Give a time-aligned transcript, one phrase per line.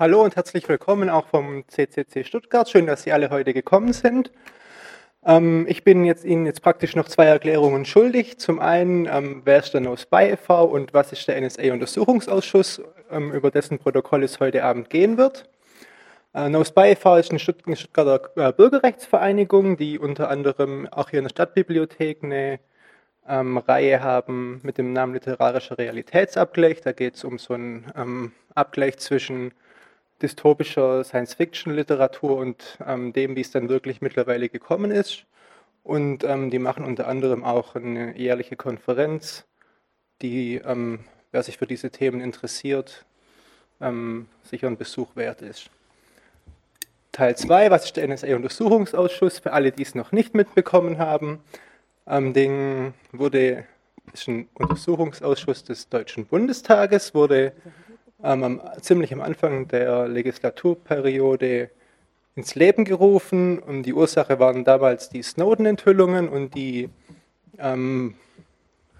[0.00, 2.66] Hallo und herzlich willkommen auch vom CCC Stuttgart.
[2.70, 4.32] Schön, dass Sie alle heute gekommen sind.
[5.26, 8.38] Ähm, ich bin jetzt Ihnen jetzt praktisch noch zwei Erklärungen schuldig.
[8.38, 10.64] Zum einen, ähm, wer ist der No-Spy e.V.
[10.64, 15.50] und was ist der NSA-Untersuchungsausschuss, ähm, über dessen Protokoll es heute Abend gehen wird.
[16.32, 17.16] Äh, No-Spy e.V.
[17.16, 22.58] ist eine Stuttgarter äh, Bürgerrechtsvereinigung, die unter anderem auch hier in der Stadtbibliothek eine
[23.28, 26.80] ähm, Reihe haben mit dem Namen Literarischer Realitätsabgleich.
[26.80, 29.52] Da geht es um so einen ähm, Abgleich zwischen
[30.22, 35.24] dystopischer Science-Fiction-Literatur und ähm, dem, wie es dann wirklich mittlerweile gekommen ist.
[35.82, 39.44] Und ähm, die machen unter anderem auch eine jährliche Konferenz,
[40.22, 41.00] die, ähm,
[41.32, 43.06] wer sich für diese Themen interessiert,
[43.80, 45.70] ähm, sicher ein Besuch wert ist.
[47.12, 49.40] Teil 2, was ist der NSA-Untersuchungsausschuss?
[49.40, 51.40] Für alle, die es noch nicht mitbekommen haben,
[52.06, 53.64] ähm, den wurde,
[54.12, 57.52] ist ein Untersuchungsausschuss des Deutschen Bundestages, wurde
[58.22, 61.70] ähm, ziemlich am Anfang der Legislaturperiode
[62.36, 63.58] ins Leben gerufen.
[63.58, 66.88] Und die Ursache waren damals die Snowden-Enthüllungen und die
[67.58, 68.14] ähm,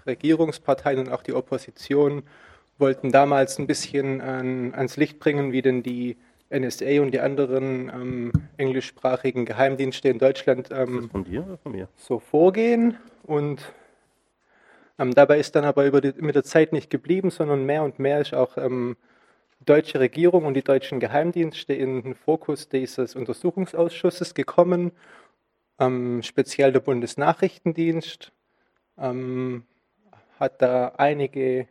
[0.05, 2.23] Regierungsparteien und auch die Opposition
[2.77, 6.17] wollten damals ein bisschen an, ans Licht bringen, wie denn die
[6.49, 11.09] NSA und die anderen ähm, englischsprachigen Geheimdienste in Deutschland ähm,
[11.95, 12.97] so vorgehen.
[13.23, 13.61] Und
[14.99, 17.99] ähm, dabei ist dann aber über die, mit der Zeit nicht geblieben, sondern mehr und
[17.99, 18.97] mehr ist auch ähm,
[19.65, 24.91] deutsche Regierung und die deutschen Geheimdienste in den Fokus dieses Untersuchungsausschusses gekommen,
[25.79, 28.31] ähm, speziell der Bundesnachrichtendienst
[28.97, 29.63] ähm,
[30.39, 31.67] hat da einige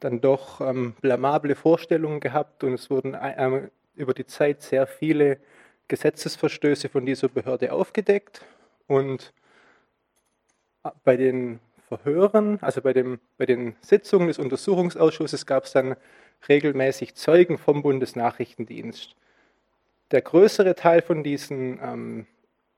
[0.00, 5.38] dann doch ähm, blamable Vorstellungen gehabt und es wurden äh, über die Zeit sehr viele
[5.88, 8.44] Gesetzesverstöße von dieser Behörde aufgedeckt
[8.86, 9.32] und
[10.84, 15.96] äh, bei den Verhören, also bei, dem, bei den Sitzungen des Untersuchungsausschusses gab es dann
[16.48, 19.16] regelmäßig Zeugen vom Bundesnachrichtendienst.
[20.10, 22.26] Der größere Teil von diesen ähm,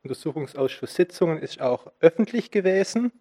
[0.03, 3.13] Untersuchungsausschusssitzungen ist auch öffentlich gewesen.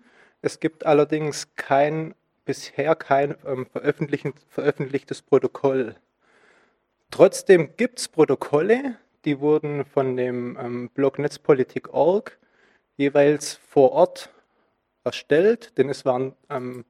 [0.41, 5.95] Es gibt allerdings kein, bisher kein ähm, veröffentlichtes Protokoll.
[7.11, 12.37] Trotzdem gibt es Protokolle, die wurden von dem ähm, Blog Netzpolitik.org
[12.95, 14.29] jeweils vor Ort
[15.03, 16.85] erstellt, denn es waren ähm,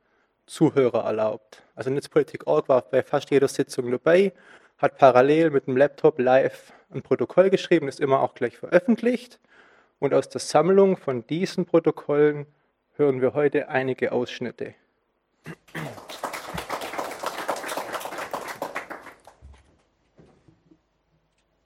[0.47, 1.61] Zuhörer erlaubt.
[1.75, 4.33] Also Netzpolitik.org war bei fast jeder Sitzung dabei,
[4.77, 9.39] hat parallel mit dem Laptop live ein Protokoll geschrieben, ist immer auch gleich veröffentlicht.
[9.99, 12.45] Und aus der Sammlung von diesen Protokollen
[12.95, 14.73] hören wir heute einige Ausschnitte.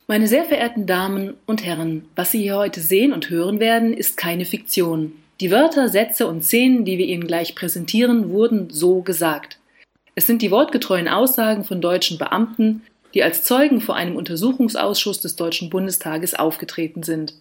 [0.07, 4.17] Meine sehr verehrten Damen und Herren, was Sie hier heute sehen und hören werden, ist
[4.17, 5.13] keine Fiktion.
[5.41, 9.57] Die Wörter, Sätze und Szenen, die wir Ihnen gleich präsentieren, wurden so gesagt.
[10.13, 12.84] Es sind die wortgetreuen Aussagen von deutschen Beamten,
[13.16, 17.34] die als Zeugen vor einem Untersuchungsausschuss des Deutschen Bundestages aufgetreten sind.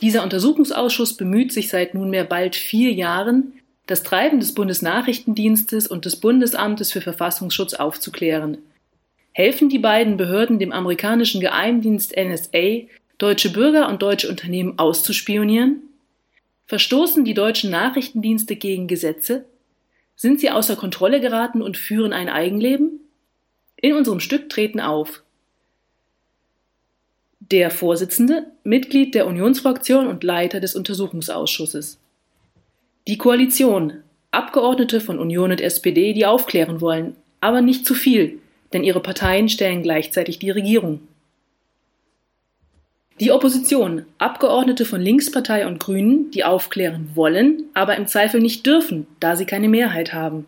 [0.00, 3.52] Dieser Untersuchungsausschuss bemüht sich seit nunmehr bald vier Jahren,
[3.86, 8.56] das Treiben des Bundesnachrichtendienstes und des Bundesamtes für Verfassungsschutz aufzuklären.
[9.32, 12.86] Helfen die beiden Behörden dem amerikanischen Geheimdienst NSA,
[13.18, 15.82] deutsche Bürger und deutsche Unternehmen auszuspionieren?
[16.70, 19.44] Verstoßen die deutschen Nachrichtendienste gegen Gesetze?
[20.14, 23.00] Sind sie außer Kontrolle geraten und führen ein Eigenleben?
[23.74, 25.24] In unserem Stück treten auf
[27.40, 31.98] der Vorsitzende, Mitglied der Unionsfraktion und Leiter des Untersuchungsausschusses.
[33.08, 38.38] Die Koalition, Abgeordnete von Union und SPD, die aufklären wollen, aber nicht zu viel,
[38.72, 41.00] denn ihre Parteien stellen gleichzeitig die Regierung.
[43.20, 49.06] Die Opposition, Abgeordnete von Linkspartei und Grünen, die aufklären wollen, aber im Zweifel nicht dürfen,
[49.20, 50.46] da sie keine Mehrheit haben.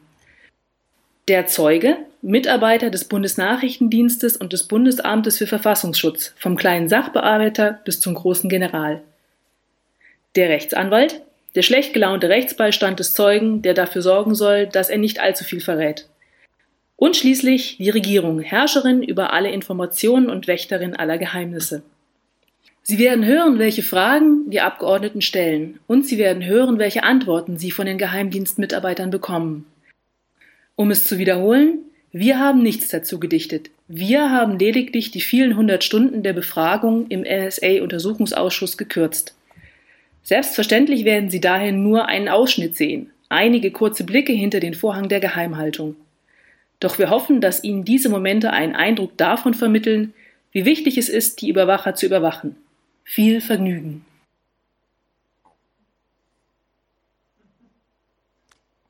[1.28, 8.14] Der Zeuge, Mitarbeiter des Bundesnachrichtendienstes und des Bundesamtes für Verfassungsschutz, vom kleinen Sachbearbeiter bis zum
[8.14, 9.02] großen General.
[10.34, 11.20] Der Rechtsanwalt,
[11.54, 15.60] der schlecht gelaunte Rechtsbeistand des Zeugen, der dafür sorgen soll, dass er nicht allzu viel
[15.60, 16.08] verrät.
[16.96, 21.82] Und schließlich die Regierung, Herrscherin über alle Informationen und Wächterin aller Geheimnisse.
[22.84, 27.70] Sie werden hören, welche Fragen die Abgeordneten stellen, und Sie werden hören, welche Antworten Sie
[27.70, 29.66] von den Geheimdienstmitarbeitern bekommen.
[30.74, 31.78] Um es zu wiederholen,
[32.10, 33.70] wir haben nichts dazu gedichtet.
[33.86, 39.34] Wir haben lediglich die vielen hundert Stunden der Befragung im NSA-Untersuchungsausschuss gekürzt.
[40.24, 45.20] Selbstverständlich werden Sie daher nur einen Ausschnitt sehen, einige kurze Blicke hinter den Vorhang der
[45.20, 45.94] Geheimhaltung.
[46.80, 50.14] Doch wir hoffen, dass Ihnen diese Momente einen Eindruck davon vermitteln,
[50.50, 52.56] wie wichtig es ist, die Überwacher zu überwachen.
[53.04, 54.04] Viel Vergnügen.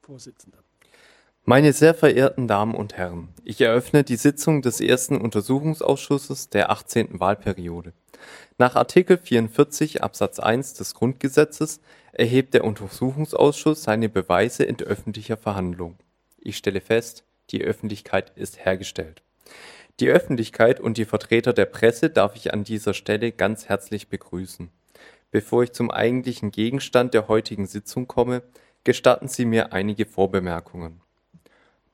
[0.03, 0.59] Vorsitzender.
[1.45, 7.19] Meine sehr verehrten Damen und Herren, ich eröffne die Sitzung des ersten Untersuchungsausschusses der 18.
[7.19, 7.93] Wahlperiode.
[8.59, 11.81] Nach Artikel 44 Absatz 1 des Grundgesetzes
[12.13, 15.99] erhebt der Untersuchungsausschuss seine Beweise in öffentlicher Verhandlung.
[16.39, 19.23] Ich stelle fest, die Öffentlichkeit ist hergestellt.
[20.03, 24.69] Die Öffentlichkeit und die Vertreter der Presse darf ich an dieser Stelle ganz herzlich begrüßen.
[25.31, 28.43] Bevor ich zum eigentlichen Gegenstand der heutigen Sitzung komme,
[28.83, 31.01] gestatten Sie mir einige Vorbemerkungen.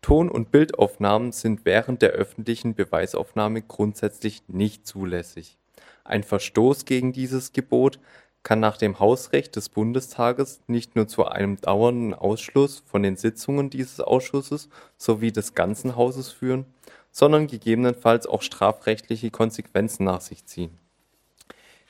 [0.01, 5.59] Ton- und Bildaufnahmen sind während der öffentlichen Beweisaufnahme grundsätzlich nicht zulässig.
[6.03, 8.01] Ein Verstoß gegen dieses Gebot
[8.43, 13.69] kann nach dem Hausrecht des Bundestages nicht nur zu einem dauernden Ausschluss von den Sitzungen
[13.69, 16.65] dieses Ausschusses sowie des ganzen Hauses führen,
[17.11, 20.79] sondern gegebenenfalls auch strafrechtliche Konsequenzen nach sich ziehen.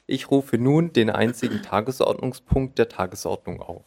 [0.06, 3.82] Ich rufe nun den einzigen Tagesordnungspunkt der Tagesordnung auf.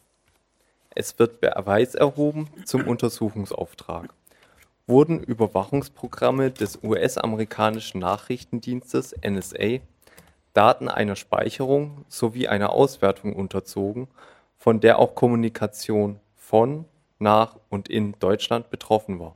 [0.93, 4.13] Es wird Beweis erhoben zum Untersuchungsauftrag.
[4.87, 9.79] Wurden Überwachungsprogramme des US-amerikanischen Nachrichtendienstes NSA
[10.53, 14.07] Daten einer Speicherung sowie einer Auswertung unterzogen,
[14.57, 16.85] von der auch Kommunikation von,
[17.19, 19.35] nach und in Deutschland betroffen war?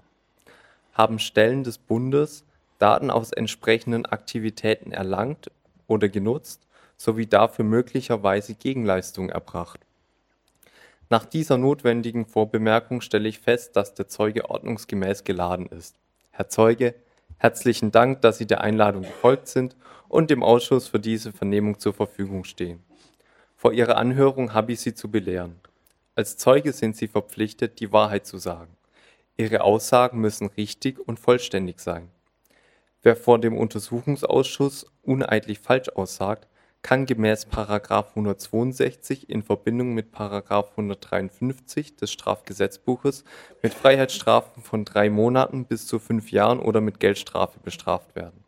[0.96, 2.44] Haben Stellen des Bundes
[2.80, 5.52] Daten aus entsprechenden Aktivitäten erlangt
[5.86, 9.80] oder genutzt sowie dafür möglicherweise Gegenleistungen erbracht
[11.10, 15.96] nach dieser notwendigen Vorbemerkung stelle ich fest, dass der Zeuge ordnungsgemäß geladen ist.
[16.32, 16.96] Herr Zeuge,
[17.38, 19.76] herzlichen Dank, dass Sie der Einladung gefolgt sind
[20.08, 22.84] und dem Ausschuss für diese Vernehmung zur Verfügung stehen.
[23.56, 25.60] Vor Ihrer Anhörung habe ich Sie zu belehren.
[26.16, 28.75] Als Zeuge sind Sie verpflichtet, die Wahrheit zu sagen.
[29.38, 32.10] Ihre Aussagen müssen richtig und vollständig sein.
[33.02, 36.48] Wer vor dem Untersuchungsausschuss uneidlich falsch aussagt,
[36.82, 37.48] kann gemäß§
[38.10, 40.14] 162 in Verbindung mit§
[40.70, 43.24] 153 des Strafgesetzbuches
[43.64, 48.44] mit Freiheitsstrafen von drei Monaten bis zu fünf Jahren oder mit Geldstrafe bestraft werden.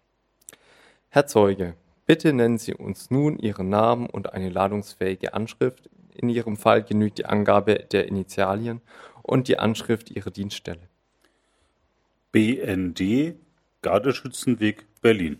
[1.09, 1.73] Herr Zeuge,
[2.05, 5.89] bitte nennen Sie uns nun Ihren Namen und eine ladungsfähige Anschrift.
[6.13, 8.81] In Ihrem Fall genügt die Angabe der Initialien
[9.27, 10.89] und die Anschrift Ihrer Dienststelle.
[12.31, 13.35] BND
[13.81, 15.39] Gardeschützenweg Berlin.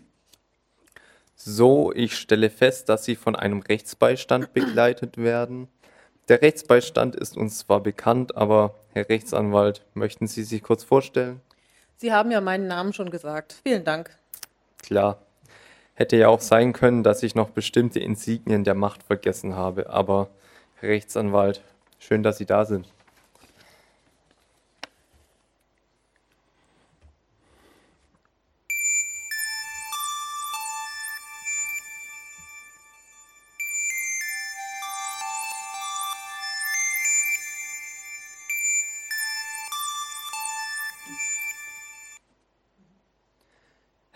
[1.34, 5.68] So, ich stelle fest, dass Sie von einem Rechtsbeistand begleitet werden.
[6.28, 11.40] Der Rechtsbeistand ist uns zwar bekannt, aber Herr Rechtsanwalt, möchten Sie sich kurz vorstellen?
[11.96, 13.60] Sie haben ja meinen Namen schon gesagt.
[13.62, 14.16] Vielen Dank.
[14.82, 15.22] Klar.
[15.94, 20.30] Hätte ja auch sein können, dass ich noch bestimmte Insignien der Macht vergessen habe, aber
[20.76, 21.62] Herr Rechtsanwalt,
[21.98, 22.92] schön, dass Sie da sind.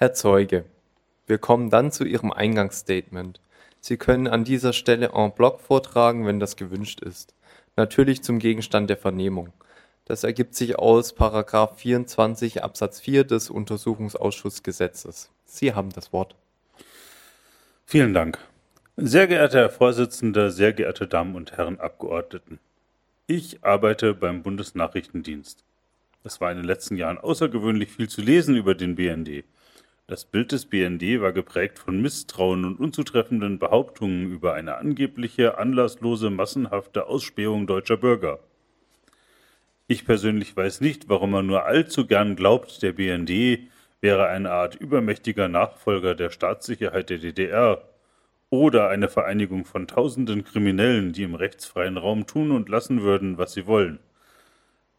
[0.03, 0.65] Herr Zeuge,
[1.29, 3.41] wir kommen dann zu Ihrem Eingangsstatement.
[3.79, 7.37] Sie können an dieser Stelle en bloc vortragen, wenn das gewünscht ist.
[7.77, 9.53] Natürlich zum Gegenstand der Vernehmung.
[10.05, 11.17] Das ergibt sich aus§
[11.77, 15.31] 24 Absatz 4 des Untersuchungsausschussgesetzes.
[15.45, 16.35] Sie haben das Wort.
[17.87, 18.39] Vielen Dank.
[18.97, 22.59] Sehr geehrter Herr Vorsitzender, sehr geehrte Damen und Herren Abgeordneten.
[23.29, 25.63] Ich arbeite beim Bundesnachrichtendienst.
[26.25, 29.45] Es war in den letzten Jahren außergewöhnlich viel zu lesen über den BND.
[30.13, 36.29] Das Bild des BND war geprägt von Misstrauen und unzutreffenden Behauptungen über eine angebliche, anlasslose,
[36.29, 38.39] massenhafte Ausspähung deutscher Bürger.
[39.87, 43.71] Ich persönlich weiß nicht, warum man nur allzu gern glaubt, der BND
[44.03, 47.83] wäre eine Art übermächtiger Nachfolger der Staatssicherheit der DDR
[48.51, 53.55] oder eine Vereinigung von tausenden Kriminellen, die im rechtsfreien Raum tun und lassen würden, was
[53.55, 53.99] sie wollen.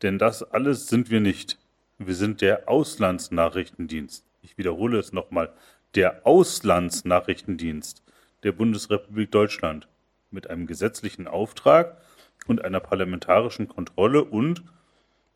[0.02, 1.60] Denn das alles sind wir nicht.
[2.00, 5.52] Wir sind der Auslandsnachrichtendienst ich wiederhole es nochmal,
[5.96, 8.04] der Auslandsnachrichtendienst
[8.44, 9.88] der Bundesrepublik Deutschland
[10.30, 11.98] mit einem gesetzlichen Auftrag
[12.46, 14.64] und einer parlamentarischen Kontrolle und,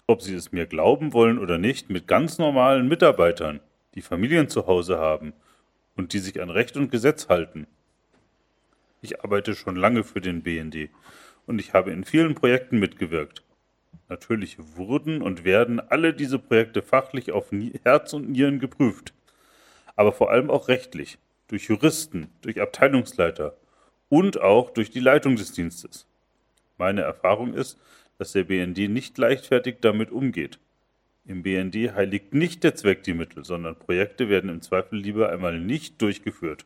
[0.07, 3.61] ob Sie es mir glauben wollen oder nicht, mit ganz normalen Mitarbeitern,
[3.95, 5.33] die Familien zu Hause haben
[5.95, 7.65] und die sich an Recht und Gesetz halten.
[9.01, 10.89] Ich arbeite schon lange für den BND
[11.45, 13.43] und ich habe in vielen Projekten mitgewirkt.
[14.09, 17.51] Natürlich wurden und werden alle diese Projekte fachlich auf
[17.83, 19.13] Herz und Nieren geprüft,
[19.95, 23.55] aber vor allem auch rechtlich, durch Juristen, durch Abteilungsleiter
[24.09, 26.05] und auch durch die Leitung des Dienstes.
[26.77, 27.79] Meine Erfahrung ist,
[28.17, 30.59] dass der BND nicht leichtfertig damit umgeht.
[31.25, 35.59] Im BND heiligt nicht der Zweck die Mittel, sondern Projekte werden im Zweifel lieber einmal
[35.59, 36.65] nicht durchgeführt.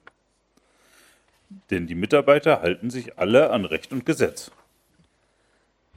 [1.70, 4.52] Denn die Mitarbeiter halten sich alle an Recht und Gesetz.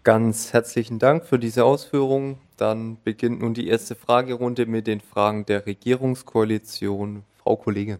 [0.04, 2.38] Ganz herzlichen Dank für diese Ausführungen.
[2.58, 7.24] Dann beginnt nun die erste Fragerunde mit den Fragen der Regierungskoalition.
[7.38, 7.96] Frau Kollegin.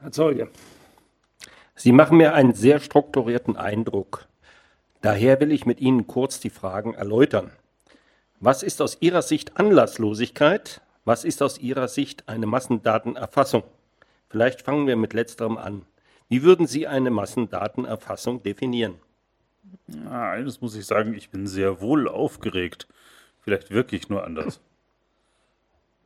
[0.00, 0.50] Herr Zeuge,
[1.74, 4.28] Sie machen mir einen sehr strukturierten Eindruck.
[5.00, 7.50] Daher will ich mit Ihnen kurz die Fragen erläutern.
[8.40, 10.82] Was ist aus Ihrer Sicht Anlasslosigkeit?
[11.06, 13.62] Was ist aus Ihrer Sicht eine Massendatenerfassung?
[14.28, 15.86] Vielleicht fangen wir mit letzterem an.
[16.28, 18.96] Wie würden Sie eine Massendatenerfassung definieren?
[19.86, 22.88] Na, eines muss ich sagen, ich bin sehr wohl aufgeregt.
[23.40, 24.60] Vielleicht wirklich nur anders.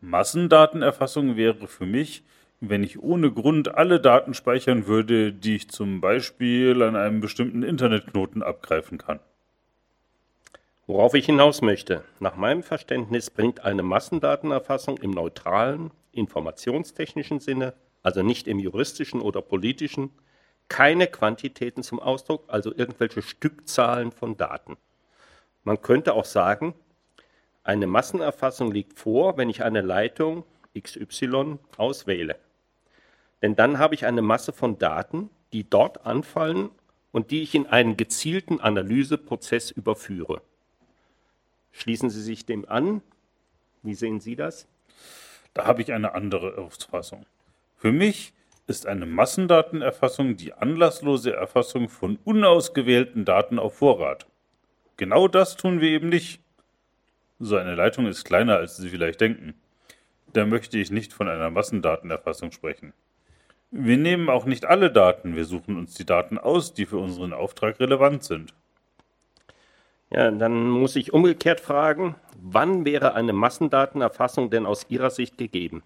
[0.00, 2.24] Massendatenerfassung wäre für mich,
[2.60, 7.62] wenn ich ohne Grund alle Daten speichern würde, die ich zum Beispiel an einem bestimmten
[7.62, 9.20] Internetknoten abgreifen kann.
[10.86, 18.22] Worauf ich hinaus möchte, nach meinem Verständnis bringt eine Massendatenerfassung im neutralen, informationstechnischen Sinne, also
[18.22, 20.10] nicht im juristischen oder politischen,
[20.68, 24.76] keine Quantitäten zum Ausdruck, also irgendwelche Stückzahlen von Daten.
[25.64, 26.74] Man könnte auch sagen,
[27.64, 30.44] eine Massenerfassung liegt vor, wenn ich eine Leitung
[30.78, 32.38] XY auswähle.
[33.42, 36.70] Denn dann habe ich eine Masse von Daten, die dort anfallen
[37.12, 40.42] und die ich in einen gezielten Analyseprozess überführe.
[41.72, 43.02] Schließen Sie sich dem an?
[43.82, 44.66] Wie sehen Sie das?
[45.54, 47.26] Da habe ich eine andere Auffassung.
[47.76, 48.32] Für mich
[48.68, 54.26] ist eine Massendatenerfassung die anlasslose Erfassung von unausgewählten Daten auf Vorrat.
[54.98, 56.40] Genau das tun wir eben nicht.
[57.40, 59.54] So eine Leitung ist kleiner, als Sie vielleicht denken.
[60.34, 62.92] Da möchte ich nicht von einer Massendatenerfassung sprechen.
[63.70, 67.32] Wir nehmen auch nicht alle Daten, wir suchen uns die Daten aus, die für unseren
[67.32, 68.52] Auftrag relevant sind.
[70.10, 75.82] Ja, dann muss ich umgekehrt fragen, wann wäre eine Massendatenerfassung denn aus Ihrer Sicht gegeben?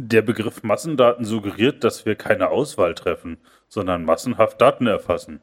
[0.00, 3.36] Der Begriff Massendaten suggeriert, dass wir keine Auswahl treffen,
[3.66, 5.40] sondern massenhaft Daten erfassen.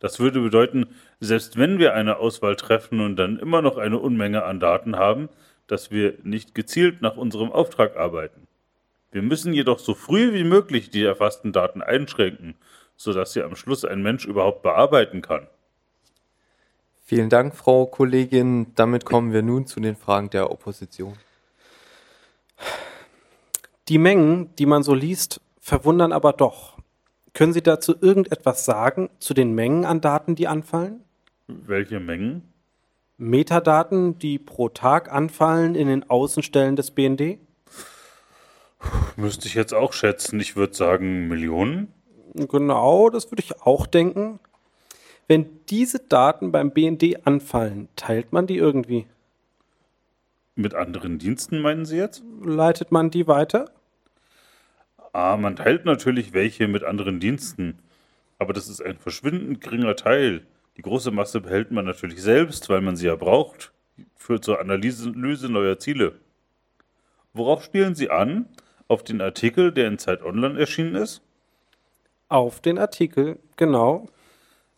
[0.00, 0.86] Das würde bedeuten,
[1.20, 5.28] selbst wenn wir eine Auswahl treffen und dann immer noch eine Unmenge an Daten haben,
[5.68, 8.48] dass wir nicht gezielt nach unserem Auftrag arbeiten.
[9.12, 12.56] Wir müssen jedoch so früh wie möglich die erfassten Daten einschränken,
[12.96, 15.46] sodass sie am Schluss ein Mensch überhaupt bearbeiten kann.
[17.04, 18.74] Vielen Dank, Frau Kollegin.
[18.74, 21.16] Damit kommen wir nun zu den Fragen der Opposition.
[23.88, 26.76] Die Mengen, die man so liest, verwundern aber doch.
[27.34, 31.04] Können Sie dazu irgendetwas sagen zu den Mengen an Daten, die anfallen?
[31.46, 32.42] Welche Mengen?
[33.16, 37.38] Metadaten, die pro Tag anfallen in den Außenstellen des BND?
[39.14, 40.40] Müsste ich jetzt auch schätzen.
[40.40, 41.92] Ich würde sagen Millionen.
[42.34, 44.40] Genau, das würde ich auch denken.
[45.28, 49.06] Wenn diese Daten beim BND anfallen, teilt man die irgendwie?
[50.56, 52.24] Mit anderen Diensten meinen Sie jetzt?
[52.42, 53.70] Leitet man die weiter?
[55.16, 57.78] Ah, man teilt natürlich welche mit anderen Diensten.
[58.38, 60.42] Aber das ist ein verschwindend geringer Teil.
[60.76, 63.72] Die große Masse behält man natürlich selbst, weil man sie ja braucht.
[64.14, 65.08] Für zur Analyse
[65.48, 66.16] neuer Ziele.
[67.32, 68.44] Worauf spielen Sie an?
[68.88, 71.22] Auf den Artikel, der in Zeit Online erschienen ist?
[72.28, 74.10] Auf den Artikel, genau.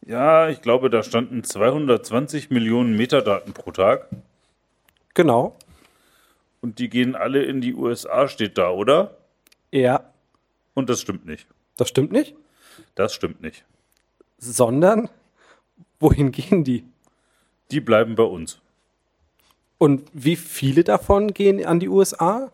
[0.07, 4.07] Ja, ich glaube, da standen 220 Millionen Metadaten pro Tag.
[5.14, 5.57] Genau.
[6.61, 9.16] Und die gehen alle in die USA, steht da, oder?
[9.73, 10.04] Ja.
[10.78, 11.49] Und das stimmt nicht.
[11.76, 12.37] Das stimmt nicht?
[12.94, 13.64] Das stimmt nicht.
[14.38, 15.08] Sondern,
[15.99, 16.85] wohin gehen die?
[17.73, 18.61] Die bleiben bei uns.
[19.76, 22.52] Und wie viele davon gehen an die USA?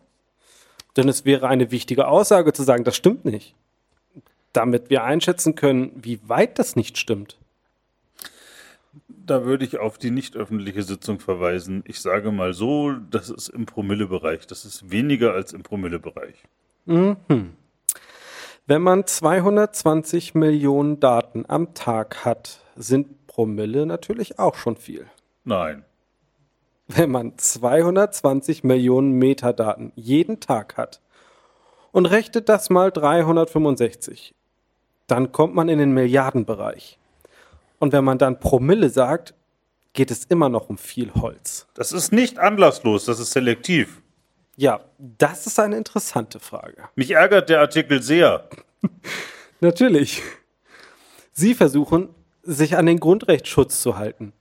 [0.96, 3.54] Denn es wäre eine wichtige Aussage zu sagen, das stimmt nicht.
[4.54, 7.36] Damit wir einschätzen können, wie weit das nicht stimmt.
[9.08, 11.84] Da würde ich auf die nicht öffentliche Sitzung verweisen.
[11.86, 14.46] Ich sage mal so, das ist im Promillebereich.
[14.46, 16.36] Das ist weniger als im Promillebereich.
[16.86, 17.16] Mhm.
[18.66, 25.06] Wenn man 220 Millionen Daten am Tag hat, sind Promille natürlich auch schon viel.
[25.44, 25.84] Nein.
[26.88, 31.02] Wenn man 220 Millionen Metadaten jeden Tag hat
[31.92, 34.34] und rechnet das mal 365,
[35.08, 36.98] dann kommt man in den Milliardenbereich.
[37.80, 39.34] Und wenn man dann Promille sagt,
[39.92, 41.66] geht es immer noch um viel Holz.
[41.74, 44.00] Das ist nicht anlasslos, das ist selektiv.
[44.56, 46.84] Ja, das ist eine interessante Frage.
[46.94, 48.48] Mich ärgert der Artikel sehr.
[49.60, 50.22] Natürlich.
[51.32, 52.10] Sie versuchen,
[52.42, 54.32] sich an den Grundrechtsschutz zu halten.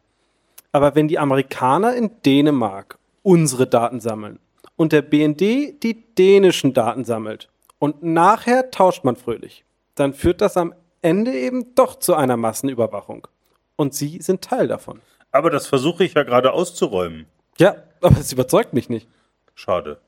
[0.71, 4.39] Aber wenn die Amerikaner in Dänemark unsere Daten sammeln
[4.75, 5.39] und der BND
[5.83, 9.65] die dänischen Daten sammelt und nachher tauscht man fröhlich,
[9.95, 13.27] dann führt das am Ende eben doch zu einer Massenüberwachung.
[13.75, 15.01] Und Sie sind Teil davon.
[15.31, 17.25] Aber das versuche ich ja gerade auszuräumen.
[17.57, 19.07] Ja, aber es überzeugt mich nicht.
[19.55, 19.99] Schade.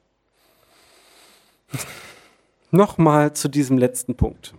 [2.72, 4.54] Nochmal zu diesem letzten Punkt.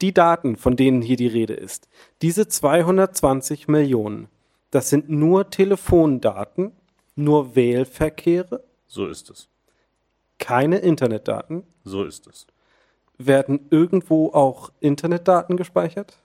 [0.00, 1.88] die Daten, von denen hier die Rede ist,
[2.20, 4.28] diese 220 Millionen,
[4.70, 6.72] das sind nur Telefondaten,
[7.16, 9.48] nur Wählverkehre, So ist es.
[10.38, 11.62] keine Internetdaten.
[11.84, 12.46] So ist es.
[13.18, 16.18] Werden irgendwo auch Internetdaten gespeichert?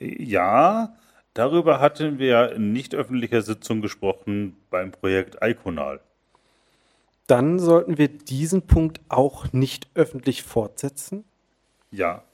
[0.00, 0.96] Ja,
[1.34, 6.00] darüber hatten wir in nicht öffentlicher Sitzung gesprochen beim Projekt Iconal.
[7.26, 11.24] Dann sollten wir diesen Punkt auch nicht öffentlich fortsetzen.
[11.90, 12.24] Ja,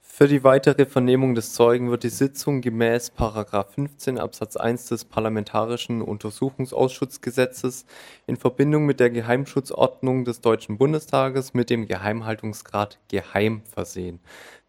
[0.00, 3.12] Für die weitere Vernehmung des Zeugen wird die Sitzung gemäß§
[3.68, 7.84] 15 Absatz 1 des Parlamentarischen Untersuchungsausschussgesetzes
[8.26, 14.20] in Verbindung mit der Geheimschutzordnung des Deutschen Bundestages mit dem Geheimhaltungsgrad geheim versehen,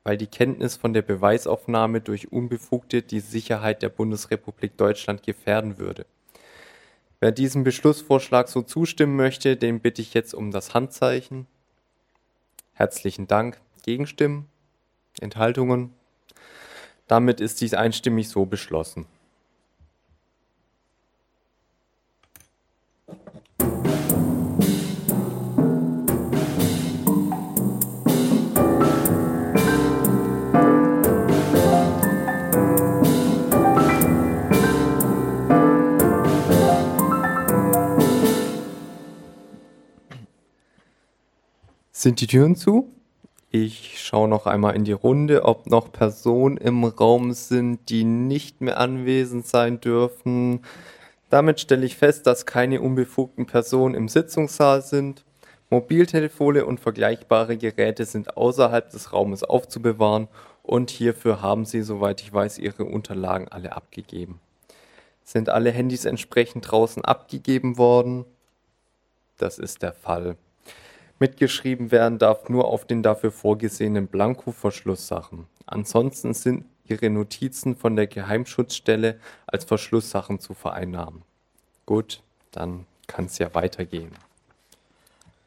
[0.04, 6.06] weil die Kenntnis von der Beweisaufnahme durch Unbefugte die Sicherheit der Bundesrepublik Deutschland gefährden würde.
[7.20, 11.48] Wer diesem Beschlussvorschlag so zustimmen möchte, den bitte ich jetzt um das Handzeichen.
[12.74, 13.60] Herzlichen Dank.
[13.84, 14.46] Gegenstimmen?
[15.20, 15.94] Enthaltungen?
[17.08, 19.08] Damit ist dies einstimmig so beschlossen.
[42.08, 42.90] Sind die Türen zu?
[43.52, 48.62] Ich schaue noch einmal in die Runde, ob noch Personen im Raum sind, die nicht
[48.62, 50.62] mehr anwesend sein dürfen.
[51.30, 55.26] Damit stelle ich fest, dass keine unbefugten Personen im Sitzungssaal sind.
[55.70, 60.30] Mobiltelefone und vergleichbare Geräte sind außerhalb des Raumes aufzubewahren
[60.64, 64.40] und hierfür haben Sie, soweit ich weiß, Ihre Unterlagen alle abgegeben.
[65.26, 68.24] Sind alle Handys entsprechend draußen abgegeben worden?
[69.38, 70.38] Das ist der Fall.
[71.20, 75.48] Mitgeschrieben werden darf nur auf den dafür vorgesehenen Blanko-Verschlusssachen.
[75.66, 81.24] Ansonsten sind Ihre Notizen von der Geheimschutzstelle als Verschlusssachen zu vereinnahmen.
[81.86, 82.22] Gut,
[82.52, 84.12] dann kann es ja weitergehen.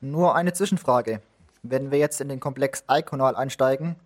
[0.00, 1.22] Nur eine Zwischenfrage.
[1.62, 3.96] Wenn wir jetzt in den Komplex Iconal einsteigen,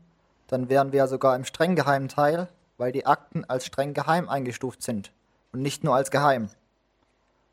[0.48, 4.28] dann wären wir ja sogar im streng geheimen Teil, weil die Akten als streng geheim
[4.28, 5.12] eingestuft sind
[5.52, 6.50] und nicht nur als geheim.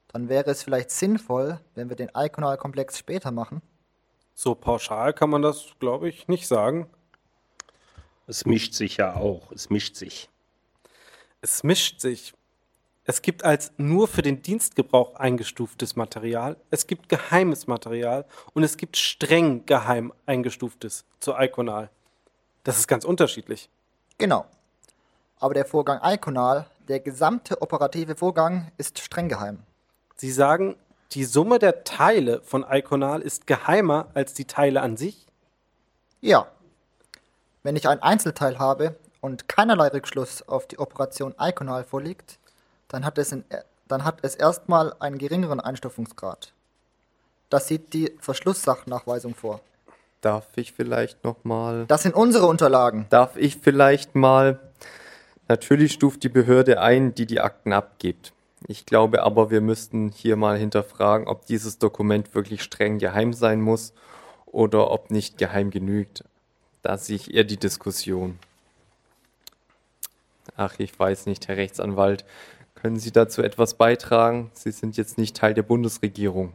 [0.10, 3.62] Dann wäre es vielleicht sinnvoll, wenn wir den Iconal-Komplex später machen.
[4.34, 6.90] So pauschal kann man das, glaube ich, nicht sagen.
[8.28, 9.52] Es mischt sich ja auch.
[9.52, 10.30] Es mischt sich.
[11.42, 12.34] Es mischt sich.
[13.04, 18.78] Es gibt als nur für den Dienstgebrauch eingestuftes Material, es gibt geheimes Material und es
[18.78, 21.90] gibt streng geheim eingestuftes zu Iconal.
[22.64, 23.70] Das ist ganz unterschiedlich.
[24.20, 24.46] Genau.
[25.40, 29.64] Aber der Vorgang Iconal, der gesamte operative Vorgang, ist streng geheim.
[30.16, 30.76] Sie sagen,
[31.14, 35.28] die Summe der Teile von Iconal ist geheimer als die Teile an sich?
[36.22, 36.48] Ja.
[37.64, 42.40] Wenn ich ein Einzelteil habe und keinerlei Rückschluss auf die Operation Iconal vorliegt,
[42.88, 43.44] dann hat es, in,
[43.88, 46.54] dann hat es erstmal einen geringeren Einstufungsgrad.
[47.50, 49.62] Das sieht die Verschlusssachnachweisung vor.
[50.22, 53.08] Darf ich vielleicht noch mal Das sind unsere Unterlagen.
[53.10, 54.60] Darf ich vielleicht mal
[55.52, 58.32] Natürlich stuft die Behörde ein, die die Akten abgibt.
[58.68, 63.62] Ich glaube aber, wir müssten hier mal hinterfragen, ob dieses Dokument wirklich streng geheim sein
[63.62, 63.94] muss
[64.46, 66.24] oder ob nicht geheim genügt.
[66.84, 68.40] Da sehe ich eher die Diskussion.
[70.56, 72.26] Ach, ich weiß nicht, Herr Rechtsanwalt.
[72.76, 74.52] Können Sie dazu etwas beitragen?
[74.54, 76.54] Sie sind jetzt nicht Teil der Bundesregierung.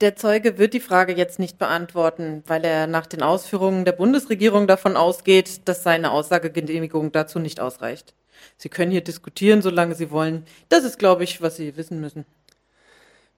[0.00, 4.66] Der Zeuge wird die Frage jetzt nicht beantworten, weil er nach den Ausführungen der Bundesregierung
[4.66, 8.14] davon ausgeht, dass seine Aussagegenehmigung dazu nicht ausreicht.
[8.56, 10.44] Sie können hier diskutieren, solange Sie wollen.
[10.68, 12.24] Das ist, glaube ich, was Sie wissen müssen.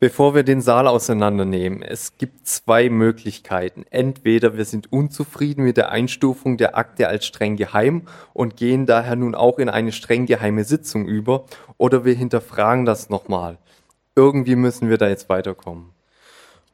[0.02, 3.84] Bevor wir den Saal auseinandernehmen, es gibt zwei Möglichkeiten.
[3.90, 9.14] Entweder wir sind unzufrieden mit der Einstufung der Akte als streng geheim und gehen daher
[9.14, 11.44] nun auch in eine streng geheime Sitzung über,
[11.78, 13.58] oder wir hinterfragen das nochmal.
[14.16, 15.90] Irgendwie müssen wir da jetzt weiterkommen.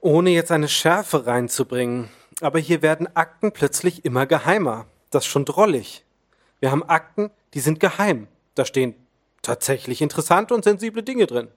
[0.00, 2.08] Ohne jetzt eine Schärfe reinzubringen.
[2.40, 4.86] Aber hier werden Akten plötzlich immer geheimer.
[5.10, 6.02] Das ist schon drollig.
[6.60, 8.28] Wir haben Akten, die sind geheim.
[8.54, 8.94] Da stehen
[9.42, 11.48] tatsächlich interessante und sensible Dinge drin.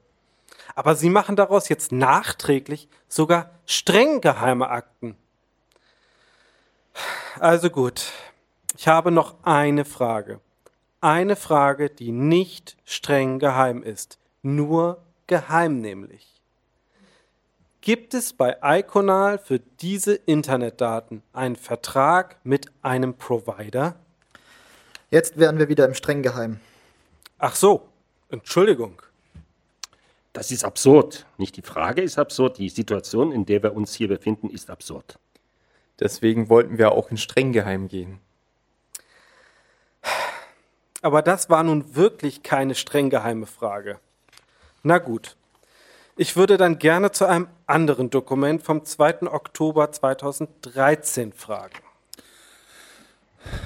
[0.75, 5.15] Aber Sie machen daraus jetzt nachträglich sogar streng geheime Akten.
[7.39, 8.11] Also gut,
[8.77, 10.39] ich habe noch eine Frage.
[11.01, 14.19] Eine Frage, die nicht streng geheim ist.
[14.43, 16.41] Nur geheim nämlich.
[17.81, 23.95] Gibt es bei Iconal für diese Internetdaten einen Vertrag mit einem Provider?
[25.11, 26.61] Jetzt wären wir wieder im streng geheim.
[27.37, 27.89] Ach so,
[28.29, 29.01] Entschuldigung.
[30.31, 31.25] Das ist absurd.
[31.37, 35.19] Nicht die Frage ist absurd, die Situation, in der wir uns hier befinden, ist absurd.
[35.99, 38.21] Deswegen wollten wir auch in streng geheim gehen.
[41.01, 43.99] Aber das war nun wirklich keine streng geheime Frage.
[44.81, 45.35] Na gut.
[46.15, 49.23] Ich würde dann gerne zu einem anderen Dokument vom 2.
[49.23, 51.79] Oktober 2013 fragen.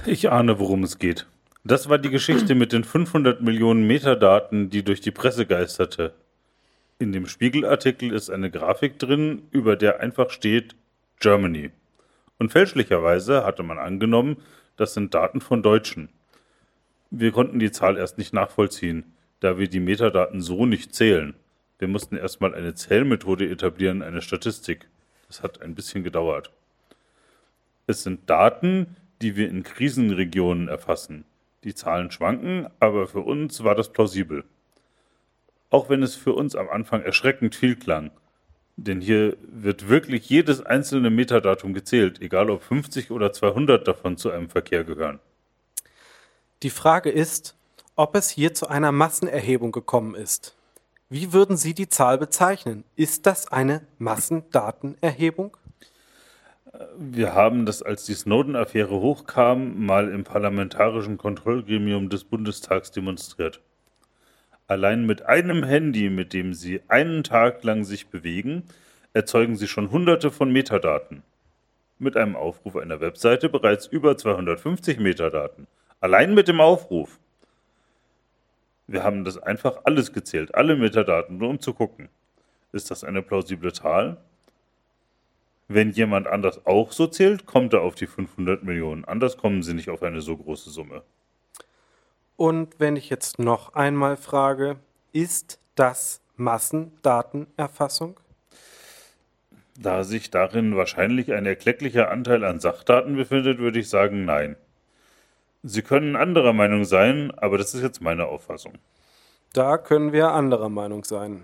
[0.08, 1.28] Ich ahne, worum es geht.
[1.68, 6.14] Das war die Geschichte mit den 500 Millionen Metadaten, die durch die Presse geisterte.
[7.00, 10.76] In dem Spiegelartikel ist eine Grafik drin, über der einfach steht
[11.20, 11.72] Germany.
[12.38, 14.38] Und fälschlicherweise hatte man angenommen,
[14.78, 16.10] das sind Daten von Deutschen.
[17.10, 21.34] Wir konnten die Zahl erst nicht nachvollziehen, da wir die Metadaten so nicht zählen.
[21.80, 24.88] Wir mussten erstmal eine Zählmethode etablieren, eine Statistik.
[25.28, 26.52] Das hat ein bisschen gedauert.
[27.88, 31.26] Es sind Daten, die wir in Krisenregionen erfassen.
[31.66, 34.46] Die Zahlen schwanken, aber für uns war das plausibel.
[35.72, 38.12] Auch wenn es für uns am Anfang erschreckend viel klang.
[38.78, 44.30] Denn hier wird wirklich jedes einzelne Metadatum gezählt, egal ob 50 oder 200 davon zu
[44.30, 45.20] einem Verkehr gehören.
[46.62, 47.56] Die Frage ist,
[47.96, 50.56] ob es hier zu einer Massenerhebung gekommen ist.
[51.10, 52.84] Wie würden Sie die Zahl bezeichnen?
[52.96, 55.58] Ist das eine Massendatenerhebung?
[56.98, 63.62] Wir haben das, als die Snowden-Affäre hochkam, mal im parlamentarischen Kontrollgremium des Bundestags demonstriert.
[64.68, 68.64] Allein mit einem Handy, mit dem Sie einen Tag lang sich bewegen,
[69.14, 71.24] erzeugen Sie schon hunderte von Metadaten.
[72.00, 75.68] Mit einem Aufruf einer Webseite bereits über 250 Metadaten.
[76.02, 77.20] Allein mit dem Aufruf.
[78.88, 82.10] Wir haben das einfach alles gezählt, alle Metadaten, nur um zu gucken.
[82.72, 84.18] Ist das eine plausible Zahl?
[85.68, 89.06] Wenn jemand anders auch so zählt, kommt er auf die 500 Millionen.
[89.06, 91.02] Anders kommen sie nicht auf eine so große Summe.
[92.38, 94.78] Und wenn ich jetzt noch einmal frage,
[95.12, 98.20] ist das Massendatenerfassung?
[99.78, 104.56] Da sich darin wahrscheinlich ein erklecklicher Anteil an Sachdaten befindet, würde ich sagen nein.
[105.64, 108.74] Sie können anderer Meinung sein, aber das ist jetzt meine Auffassung.
[109.52, 111.44] Da können wir anderer Meinung sein.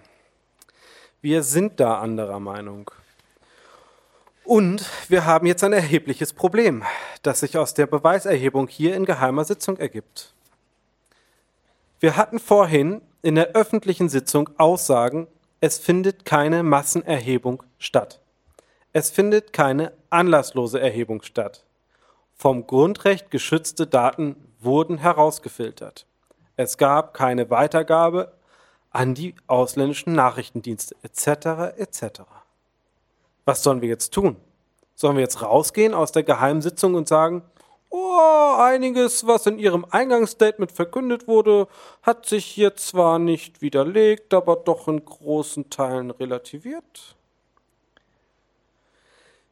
[1.22, 2.92] Wir sind da anderer Meinung.
[4.44, 6.84] Und wir haben jetzt ein erhebliches Problem,
[7.22, 10.34] das sich aus der Beweiserhebung hier in geheimer Sitzung ergibt.
[12.00, 15.28] Wir hatten vorhin in der öffentlichen Sitzung Aussagen,
[15.60, 18.20] es findet keine Massenerhebung statt.
[18.94, 21.64] Es findet keine anlasslose Erhebung statt.
[22.36, 26.08] Vom Grundrecht geschützte Daten wurden herausgefiltert.
[26.58, 28.34] Es gab keine Weitergabe
[28.90, 31.78] an die ausländischen Nachrichtendienste etc.
[31.78, 32.22] etc.
[33.46, 34.36] Was sollen wir jetzt tun?
[34.96, 37.44] Sollen wir jetzt rausgehen aus der Geheimsitzung und sagen,
[37.90, 41.68] oh, einiges, was in Ihrem Eingangsstatement verkündet wurde,
[42.04, 47.16] hat sich jetzt zwar nicht widerlegt, aber doch in großen Teilen relativiert?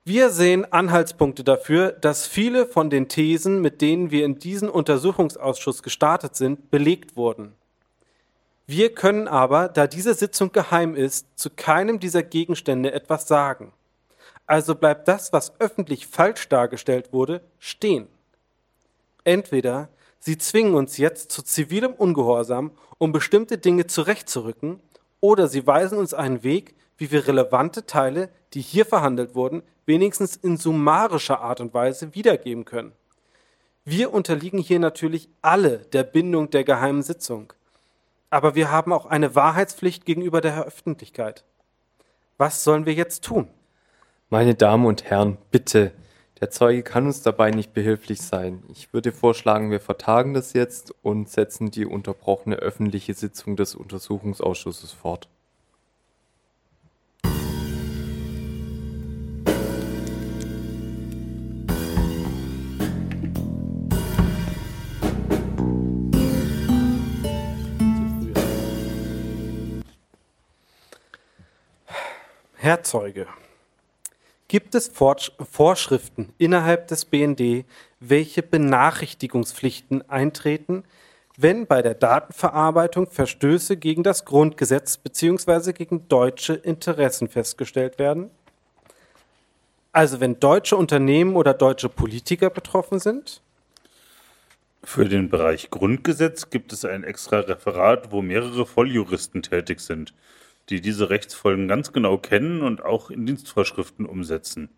[0.06, 5.84] Wir sehen Anhaltspunkte dafür, dass viele von den Thesen, mit denen wir in diesen Untersuchungsausschuss
[5.84, 7.54] gestartet sind, belegt wurden.
[8.66, 13.74] Wir können aber, da diese Sitzung geheim ist, zu keinem dieser Gegenstände etwas sagen.
[14.50, 18.08] Also bleibt das, was öffentlich falsch dargestellt wurde, stehen.
[19.24, 24.82] Entweder sie zwingen uns jetzt zu zivilem Ungehorsam, um bestimmte Dinge zurechtzurücken,
[25.20, 30.36] oder sie weisen uns einen Weg, wie wir relevante Teile, die hier verhandelt wurden, wenigstens
[30.36, 32.94] in summarischer Art und Weise wiedergeben können.
[33.86, 37.54] Wir unterliegen hier natürlich alle der Bindung der geheimen Sitzung.
[38.32, 41.44] Aber wir haben auch eine Wahrheitspflicht gegenüber der Öffentlichkeit.
[42.40, 43.48] Was sollen wir jetzt tun?
[44.32, 45.92] Meine Damen und Herren, bitte,
[46.40, 48.62] der Zeuge kann uns dabei nicht behilflich sein.
[48.72, 54.92] Ich würde vorschlagen, wir vertagen das jetzt und setzen die unterbrochene öffentliche Sitzung des Untersuchungsausschusses
[54.92, 55.28] fort.
[72.58, 73.26] Herr Zeuge,
[74.50, 77.66] gibt es Vorschriften innerhalb des BND,
[78.02, 80.84] welche Benachrichtigungspflichten eintreten,
[81.38, 85.72] wenn bei der Datenverarbeitung Verstöße gegen das Grundgesetz bzw.
[85.72, 88.32] gegen deutsche Interessen festgestellt werden?
[89.94, 93.42] Also wenn deutsche Unternehmen oder deutsche Politiker betroffen sind?
[94.84, 100.14] Für den Bereich Grundgesetz gibt es ein extra Referat, wo mehrere Volljuristen tätig sind
[100.70, 104.70] die diese Rechtsfolgen ganz genau kennen und auch in Dienstvorschriften umsetzen.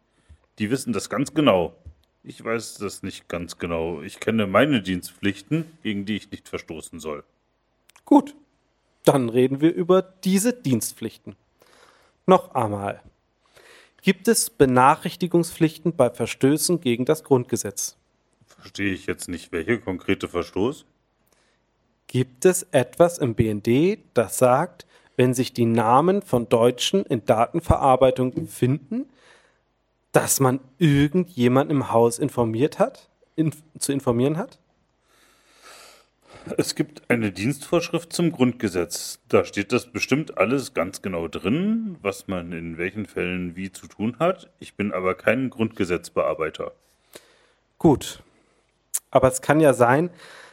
[0.59, 1.75] Die wissen das ganz genau.
[2.23, 4.01] Ich weiß das nicht ganz genau.
[4.01, 7.23] Ich kenne meine Dienstpflichten, gegen die ich nicht verstoßen soll.
[8.05, 8.35] Gut,
[9.03, 11.35] dann reden wir über diese Dienstpflichten.
[12.27, 13.01] Noch einmal.
[14.01, 17.97] Gibt es Benachrichtigungspflichten bei Verstößen gegen das Grundgesetz?
[18.45, 20.85] Verstehe ich jetzt nicht, welcher konkrete Verstoß?
[22.07, 24.85] Gibt es etwas im BND, das sagt,
[25.17, 29.09] wenn sich die Namen von Deutschen in Datenverarbeitung befinden,
[30.11, 34.59] dass man irgendjemand im Haus informiert hat, in, zu informieren hat?
[36.57, 39.19] Es gibt eine Dienstvorschrift zum Grundgesetz.
[39.29, 43.87] Da steht das bestimmt alles ganz genau drin, was man in welchen Fällen wie zu
[43.87, 44.49] tun hat.
[44.59, 46.71] Ich bin aber kein Grundgesetzbearbeiter.
[47.77, 48.23] Gut.
[49.11, 50.09] Aber es kann ja sein,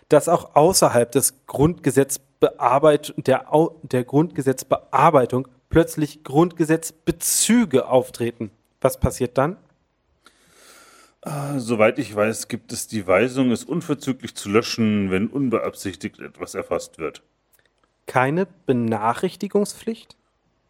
[0.08, 1.34] dass auch außerhalb des
[2.40, 3.46] Grundgesetzbearbeit der,
[3.82, 8.50] der Grundgesetzbearbeitung plötzlich Grundgesetzbezüge auftreten.
[8.80, 9.56] Was passiert dann?
[11.56, 16.98] Soweit ich weiß, gibt es die Weisung, es unverzüglich zu löschen, wenn unbeabsichtigt etwas erfasst
[16.98, 17.22] wird.
[18.06, 20.16] Keine Benachrichtigungspflicht?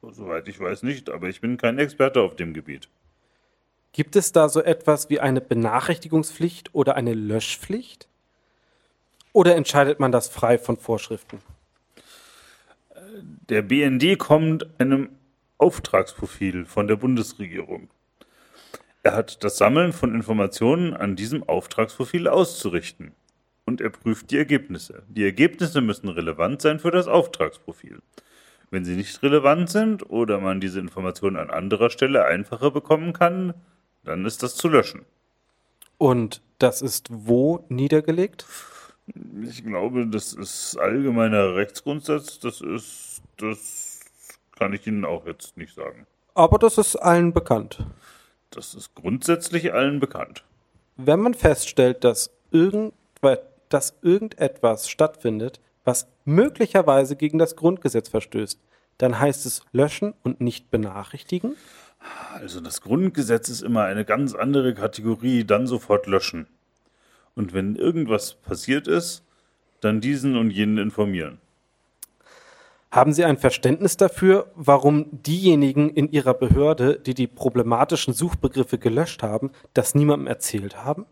[0.02, 2.88] Soweit ich weiß nicht, aber ich bin kein Experte auf dem Gebiet.
[3.92, 8.08] Gibt es da so etwas wie eine Benachrichtigungspflicht oder eine Löschpflicht?
[9.32, 11.40] Oder entscheidet man das frei von Vorschriften?
[13.48, 15.08] Der BND kommt einem
[15.56, 17.88] Auftragsprofil von der Bundesregierung.
[19.02, 23.12] Er hat das Sammeln von Informationen an diesem Auftragsprofil auszurichten.
[23.64, 25.02] Und er prüft die Ergebnisse.
[25.08, 28.00] Die Ergebnisse müssen relevant sein für das Auftragsprofil.
[28.70, 33.54] Wenn sie nicht relevant sind oder man diese Informationen an anderer Stelle einfacher bekommen kann,
[34.04, 35.06] dann ist das zu löschen.
[35.96, 38.44] Und das ist wo niedergelegt?
[39.42, 42.38] Ich glaube, das ist allgemeiner Rechtsgrundsatz.
[42.38, 44.00] Das ist, das
[44.58, 46.06] kann ich Ihnen auch jetzt nicht sagen.
[46.34, 47.84] Aber das ist allen bekannt.
[48.50, 50.44] Das ist grundsätzlich allen bekannt.
[50.96, 58.60] Wenn man feststellt, dass, irgendwe- dass irgendetwas stattfindet, was möglicherweise gegen das Grundgesetz verstößt,
[58.98, 61.56] dann heißt es löschen und nicht benachrichtigen?
[62.34, 66.46] Also das Grundgesetz ist immer eine ganz andere Kategorie, dann sofort löschen.
[67.38, 69.22] Und wenn irgendwas passiert ist,
[69.80, 71.38] dann diesen und jenen informieren.
[72.90, 79.22] Haben Sie ein Verständnis dafür, warum diejenigen in Ihrer Behörde, die die problematischen Suchbegriffe gelöscht
[79.22, 81.06] haben, das niemandem erzählt haben?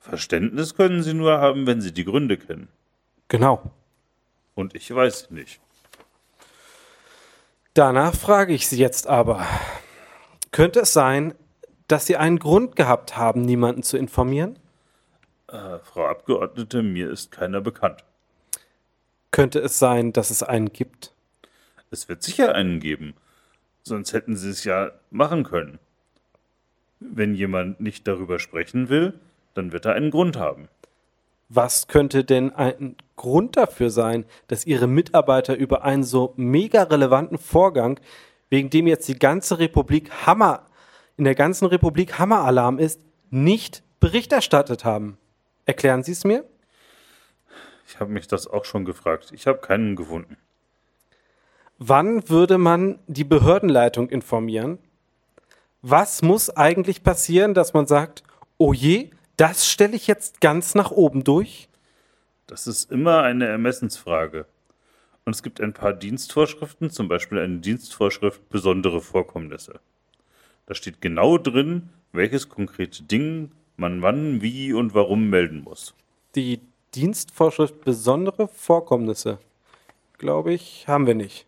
[0.00, 2.68] Verständnis können Sie nur haben, wenn Sie die Gründe kennen.
[3.28, 3.70] Genau.
[4.54, 5.62] Und ich weiß nicht.
[7.72, 9.46] Danach frage ich Sie jetzt aber,
[10.50, 11.32] könnte es sein,
[11.88, 14.58] dass Sie einen Grund gehabt haben, niemanden zu informieren?
[15.48, 18.04] Äh, Frau Abgeordnete, mir ist keiner bekannt.
[19.30, 21.12] Könnte es sein, dass es einen gibt?
[21.90, 23.14] Es wird sicher einen geben.
[23.82, 25.78] Sonst hätten Sie es ja machen können.
[27.00, 29.18] Wenn jemand nicht darüber sprechen will,
[29.54, 30.68] dann wird er einen Grund haben.
[31.48, 37.38] Was könnte denn ein Grund dafür sein, dass Ihre Mitarbeiter über einen so mega relevanten
[37.38, 37.98] Vorgang,
[38.50, 40.67] wegen dem jetzt die ganze Republik Hammer,
[41.18, 45.18] in der ganzen Republik Hammeralarm ist, nicht Bericht erstattet haben?
[45.66, 46.44] Erklären Sie es mir?
[47.86, 49.30] Ich habe mich das auch schon gefragt.
[49.32, 50.36] Ich habe keinen gefunden.
[51.78, 54.78] Wann würde man die Behördenleitung informieren?
[55.82, 58.22] Was muss eigentlich passieren, dass man sagt,
[58.56, 61.68] oh je, das stelle ich jetzt ganz nach oben durch?
[62.46, 64.46] Das ist immer eine Ermessensfrage.
[65.24, 69.80] Und es gibt ein paar Dienstvorschriften, zum Beispiel eine Dienstvorschrift besondere Vorkommnisse.
[70.68, 75.94] Da steht genau drin, welches konkrete Ding man wann, wie und warum melden muss.
[76.34, 76.60] Die
[76.94, 79.38] Dienstvorschrift besondere Vorkommnisse,
[80.18, 81.46] glaube ich, haben wir nicht.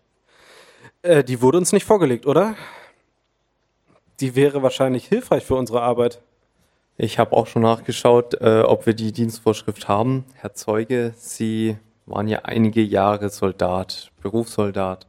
[1.03, 2.57] Äh, die wurde uns nicht vorgelegt, oder?
[4.21, 6.23] Die wäre wahrscheinlich hilfreich für unsere Arbeit.
[6.97, 10.25] Ich habe auch schon nachgeschaut, äh, ob wir die Dienstvorschrift haben.
[10.33, 15.07] Herr Zeuge, Sie waren ja einige Jahre Soldat, Berufssoldat.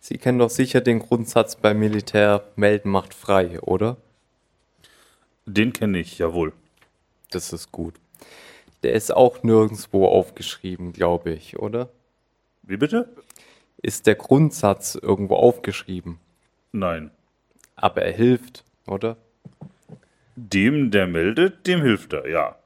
[0.00, 3.98] Sie kennen doch sicher den Grundsatz beim Militär, melden macht frei, oder?
[5.44, 6.54] Den kenne ich, jawohl.
[7.30, 7.94] Das ist gut.
[8.82, 11.90] Der ist auch nirgendwo aufgeschrieben, glaube ich, oder?
[12.62, 13.14] Wie bitte?
[13.82, 16.18] Ist der Grundsatz irgendwo aufgeschrieben?
[16.72, 17.10] Nein.
[17.76, 19.18] Aber er hilft, oder?
[20.34, 22.56] Dem, der meldet, dem hilft er, ja.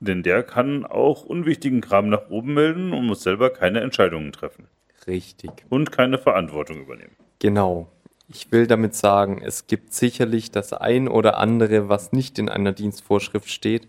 [0.00, 4.66] Denn der kann auch unwichtigen Kram nach oben melden und muss selber keine Entscheidungen treffen.
[5.10, 5.50] Richtig.
[5.68, 7.16] Und keine Verantwortung übernehmen.
[7.40, 7.88] Genau.
[8.28, 12.70] Ich will damit sagen, es gibt sicherlich das ein oder andere, was nicht in einer
[12.72, 13.88] Dienstvorschrift steht,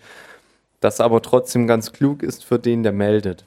[0.79, 3.45] das aber trotzdem ganz klug ist für den, der meldet.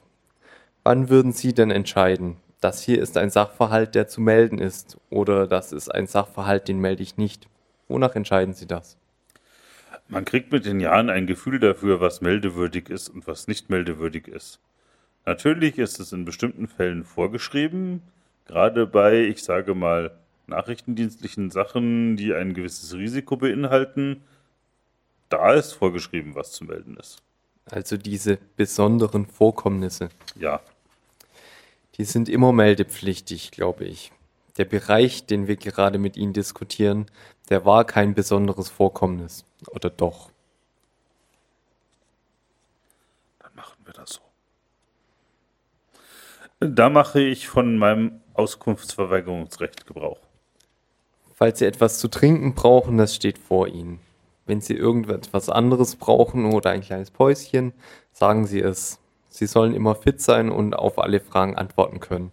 [0.83, 5.47] Wann würden Sie denn entscheiden, das hier ist ein Sachverhalt, der zu melden ist, oder
[5.47, 7.49] das ist ein Sachverhalt, den melde ich nicht?
[7.89, 8.95] Wonach entscheiden Sie das?
[10.07, 14.29] Man kriegt mit den Jahren ein Gefühl dafür, was meldewürdig ist und was nicht meldewürdig
[14.29, 14.61] ist.
[15.25, 18.01] Natürlich ist es in bestimmten Fällen vorgeschrieben,
[18.45, 20.11] gerade bei, ich sage mal,
[20.47, 24.21] nachrichtendienstlichen Sachen, die ein gewisses Risiko beinhalten,
[25.29, 27.21] da ist vorgeschrieben, was zu melden ist.
[27.71, 30.09] Also diese besonderen Vorkommnisse.
[30.35, 30.61] Ja,
[31.97, 34.11] Die sind immer meldepflichtig, glaube ich.
[34.57, 37.07] Der Bereich, den wir gerade mit Ihnen diskutieren,
[37.49, 39.45] der war kein besonderes Vorkommnis.
[39.67, 40.29] Oder doch?
[43.39, 44.24] dann machen wir das so.
[46.61, 50.19] Da mache ich von meinem Auskunftsverweigerungsrecht Gebrauch.
[51.33, 53.99] Falls Sie etwas zu trinken brauchen, das steht vor Ihnen.
[54.45, 57.73] Wenn Sie irgendetwas anderes brauchen oder ein kleines Päuschen,
[58.13, 58.99] sagen Sie es.
[59.27, 62.31] Sie sollen immer fit sein und auf alle Fragen antworten können.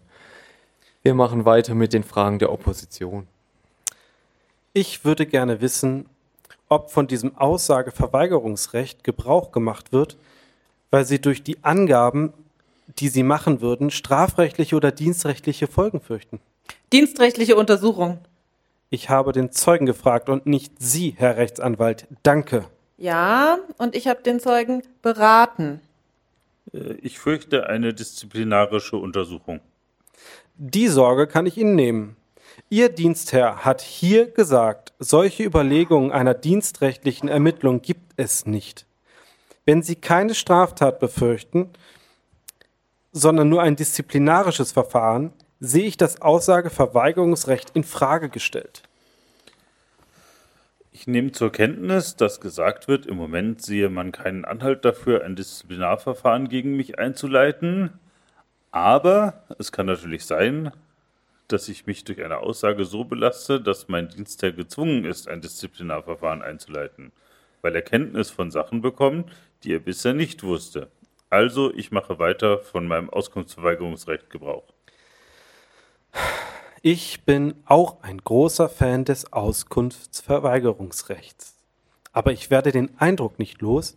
[1.02, 3.26] Wir machen weiter mit den Fragen der Opposition.
[4.72, 6.06] Ich würde gerne wissen,
[6.68, 10.16] ob von diesem Aussageverweigerungsrecht Gebrauch gemacht wird,
[10.92, 12.32] weil Sie durch die Angaben,
[12.86, 16.40] die Sie machen würden, strafrechtliche oder dienstrechtliche Folgen fürchten.
[16.92, 18.18] Dienstrechtliche Untersuchung.
[18.90, 22.06] Ich habe den Zeugen gefragt und nicht Sie, Herr Rechtsanwalt.
[22.22, 22.66] Danke.
[22.98, 25.80] Ja, und ich habe den Zeugen beraten.
[26.72, 29.60] Äh, Ich fürchte eine disziplinarische Untersuchung.
[30.56, 32.16] Die Sorge kann ich Ihnen nehmen.
[32.68, 38.86] Ihr Dienstherr hat hier gesagt, solche Überlegungen einer dienstrechtlichen Ermittlung gibt es nicht.
[39.64, 41.70] Wenn Sie keine Straftat befürchten,
[43.12, 48.82] sondern nur ein disziplinarisches Verfahren, sehe ich das Aussageverweigerungsrecht in Frage gestellt.
[50.90, 55.36] Ich nehme zur Kenntnis, dass gesagt wird, im Moment sehe man keinen Anhalt dafür, ein
[55.36, 57.90] Disziplinarverfahren gegen mich einzuleiten.
[58.70, 60.72] Aber es kann natürlich sein,
[61.48, 66.42] dass ich mich durch eine Aussage so belaste, dass mein Dienstherr gezwungen ist, ein Disziplinarverfahren
[66.42, 67.12] einzuleiten,
[67.60, 69.30] weil er Kenntnis von Sachen bekommt,
[69.64, 70.88] die er bisher nicht wusste.
[71.32, 74.64] Also, ich mache weiter von meinem Auskunftsverweigerungsrecht Gebrauch.
[76.82, 81.54] Ich bin auch ein großer Fan des Auskunftsverweigerungsrechts.
[82.12, 83.96] Aber ich werde den Eindruck nicht los,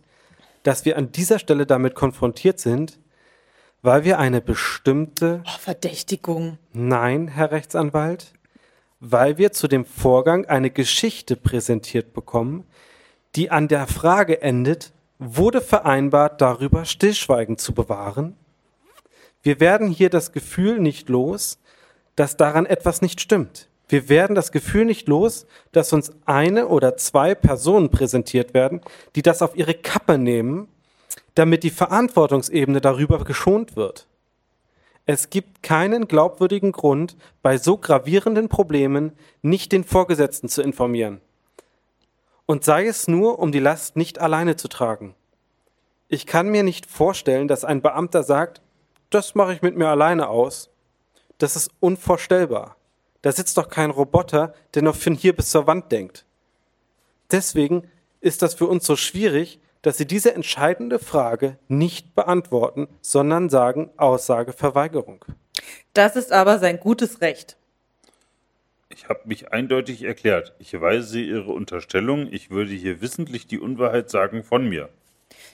[0.62, 2.98] dass wir an dieser Stelle damit konfrontiert sind,
[3.82, 6.56] weil wir eine bestimmte Oh, Verdächtigung.
[6.72, 8.32] Nein, Herr Rechtsanwalt,
[9.00, 12.66] weil wir zu dem Vorgang eine Geschichte präsentiert bekommen,
[13.34, 18.36] die an der Frage endet, wurde vereinbart, darüber Stillschweigen zu bewahren?
[19.42, 21.58] Wir werden hier das Gefühl nicht los,
[22.16, 23.68] dass daran etwas nicht stimmt.
[23.88, 28.80] Wir werden das Gefühl nicht los, dass uns eine oder zwei Personen präsentiert werden,
[29.14, 30.68] die das auf ihre Kappe nehmen,
[31.34, 34.08] damit die Verantwortungsebene darüber geschont wird.
[35.04, 41.20] Es gibt keinen glaubwürdigen Grund, bei so gravierenden Problemen nicht den Vorgesetzten zu informieren.
[42.46, 45.14] Und sei es nur, um die Last nicht alleine zu tragen.
[46.08, 48.62] Ich kann mir nicht vorstellen, dass ein Beamter sagt,
[49.10, 50.70] das mache ich mit mir alleine aus.
[51.38, 52.76] Das ist unvorstellbar.
[53.22, 56.24] Da sitzt doch kein Roboter, der noch von hier bis zur Wand denkt.
[57.30, 63.48] Deswegen ist das für uns so schwierig, dass Sie diese entscheidende Frage nicht beantworten, sondern
[63.48, 65.24] sagen Aussageverweigerung.
[65.92, 67.56] Das ist aber sein gutes Recht.
[68.96, 70.54] Ich habe mich eindeutig erklärt.
[70.58, 74.88] Ich weise Ihre Unterstellung, ich würde hier wissentlich die Unwahrheit sagen, von mir.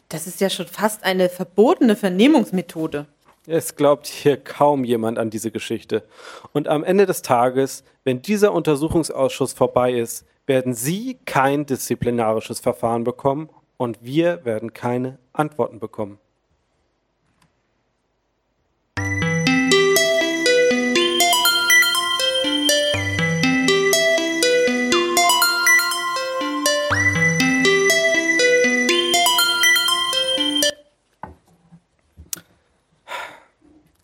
[0.09, 3.07] Das ist ja schon fast eine verbotene Vernehmungsmethode.
[3.49, 6.05] Es glaubt hier kaum jemand an diese Geschichte.
[6.53, 13.03] Und am Ende des Tages, wenn dieser Untersuchungsausschuss vorbei ist, werden Sie kein disziplinarisches Verfahren
[13.03, 16.21] bekommen und wir werden keine Antworten bekommen.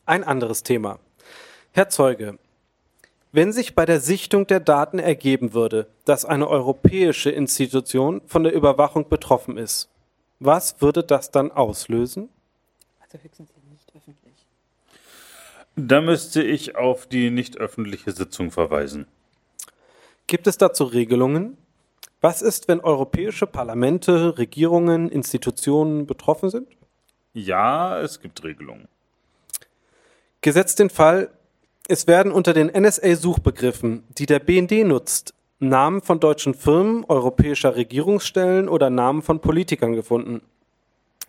[0.09, 1.01] Ein anderes Thema.
[1.73, 2.39] Herr Zeuge,
[3.31, 8.55] wenn sich bei der Sichtung der Daten ergeben würde, dass eine europäische Institution von der
[8.55, 9.91] Überwachung betroffen ist,
[10.41, 12.31] was würde das dann auslösen?
[13.01, 14.33] Also höchstens nicht öffentlich.
[15.77, 19.07] Da müsste ich auf die nicht öffentliche Sitzung verweisen.
[20.27, 21.59] Gibt es dazu Regelungen?
[22.23, 26.67] Was ist, wenn europäische Parlamente, Regierungen, Institutionen betroffen sind?
[27.35, 28.89] Ja, es gibt Regelungen.
[30.41, 31.31] Gesetzt den Fall,
[31.89, 38.69] es werden unter den NSA-Suchbegriffen, die der BND nutzt, Namen von deutschen Firmen, europäischer Regierungsstellen
[38.69, 40.43] oder Namen von Politikern gefunden.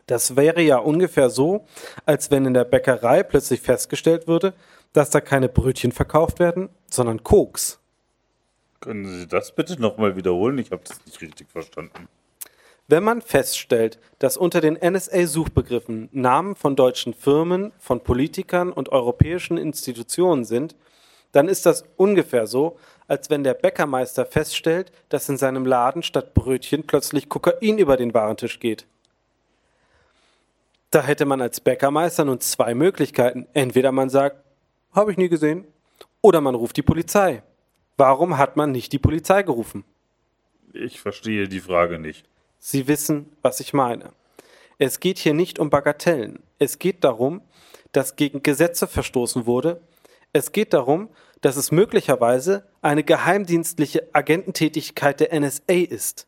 [0.06, 1.66] Das wäre ja ungefähr so,
[2.06, 4.54] als wenn in der Bäckerei plötzlich festgestellt würde,
[4.94, 7.80] dass da keine Brötchen verkauft werden, sondern Koks.
[8.80, 10.58] Können Sie das bitte nochmal wiederholen?
[10.58, 12.08] Ich habe das nicht richtig verstanden.
[12.90, 19.60] Wenn man feststellt, dass unter den NSA-Suchbegriffen Namen von deutschen Firmen, von Politikern und europäischen
[19.60, 20.76] Institutionen sind,
[21.32, 26.34] dann ist das ungefähr so, als wenn der Bäckermeister feststellt, dass in seinem Laden statt
[26.34, 28.88] Brötchen plötzlich Kokain über den Warentisch geht.
[30.90, 33.46] Da hätte man als Bäckermeister nun zwei Möglichkeiten.
[33.54, 34.38] Entweder man sagt,
[34.94, 35.68] habe ich nie gesehen,
[36.22, 37.44] oder man ruft die Polizei.
[37.98, 39.84] Warum hat man nicht die Polizei gerufen?
[40.74, 42.26] Ich verstehe die Frage nicht.
[42.60, 44.12] Sie wissen, was ich meine.
[44.78, 46.40] Es geht hier nicht um Bagatellen.
[46.60, 47.42] Es geht darum,
[47.92, 49.82] dass gegen Gesetze verstoßen wurde.
[50.34, 51.10] Es geht darum,
[51.42, 56.28] dass es möglicherweise eine geheimdienstliche Agententätigkeit der NSA ist.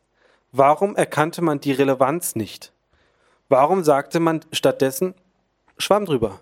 [0.52, 2.72] Warum erkannte man die Relevanz nicht?
[3.50, 5.14] Warum sagte man stattdessen
[5.78, 6.40] Schwamm drüber?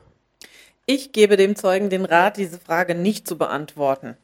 [0.86, 4.18] Ich gebe dem Zeugen den Rat, diese Frage nicht zu beantworten.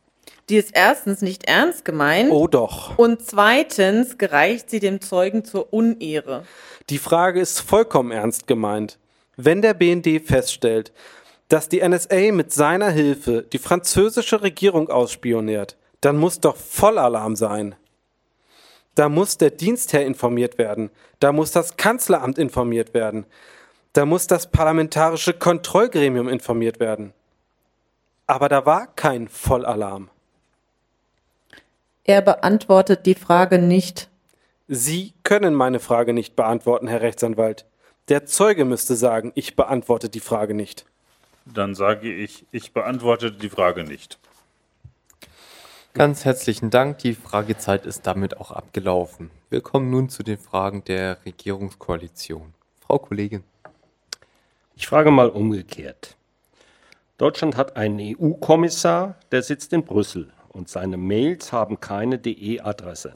[0.49, 2.31] Die ist erstens nicht ernst gemeint.
[2.31, 2.97] Oh doch.
[2.97, 6.43] Und zweitens gereicht sie dem Zeugen zur Unehre.
[6.89, 8.99] Die Frage ist vollkommen ernst gemeint.
[9.37, 10.93] Wenn der BND feststellt,
[11.49, 17.75] dass die NSA mit seiner Hilfe die französische Regierung ausspioniert, dann muss doch Vollalarm sein.
[18.93, 20.89] Da muss der Dienstherr informiert werden,
[21.19, 23.25] da muss das Kanzleramt informiert werden,
[23.93, 27.13] da muss das parlamentarische Kontrollgremium informiert werden.
[28.27, 30.09] Aber da war kein Vollalarm.
[32.07, 34.09] Er beantwortet die Frage nicht.
[34.67, 37.65] Sie können meine Frage nicht beantworten, Herr Rechtsanwalt.
[38.09, 40.85] Der Zeuge müsste sagen, ich beantworte die Frage nicht.
[41.45, 44.19] Dann sage ich, ich beantworte die Frage nicht.
[45.95, 46.99] Ganz herzlichen Dank.
[46.99, 49.31] Die Fragezeit ist damit auch abgelaufen.
[49.49, 52.53] Wir kommen nun zu den Fragen der Regierungskoalition.
[52.85, 53.43] Frau Kollegin.
[54.75, 56.15] Ich frage mal umgekehrt.
[57.17, 63.15] Deutschland hat einen EU-Kommissar, der sitzt in Brüssel und seine Mails haben keine DE-Adresse.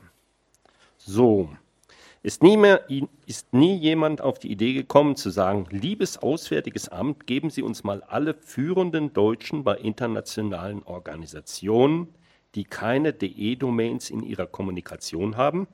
[0.98, 1.50] So,
[2.22, 2.86] ist nie, mehr,
[3.26, 7.86] ist nie jemand auf die Idee gekommen zu sagen, liebes Auswärtiges Amt, geben Sie uns
[7.86, 12.14] mal alle führenden Deutschen bei internationalen Organisationen,
[12.56, 15.68] die keine DE-Domains in ihrer Kommunikation haben?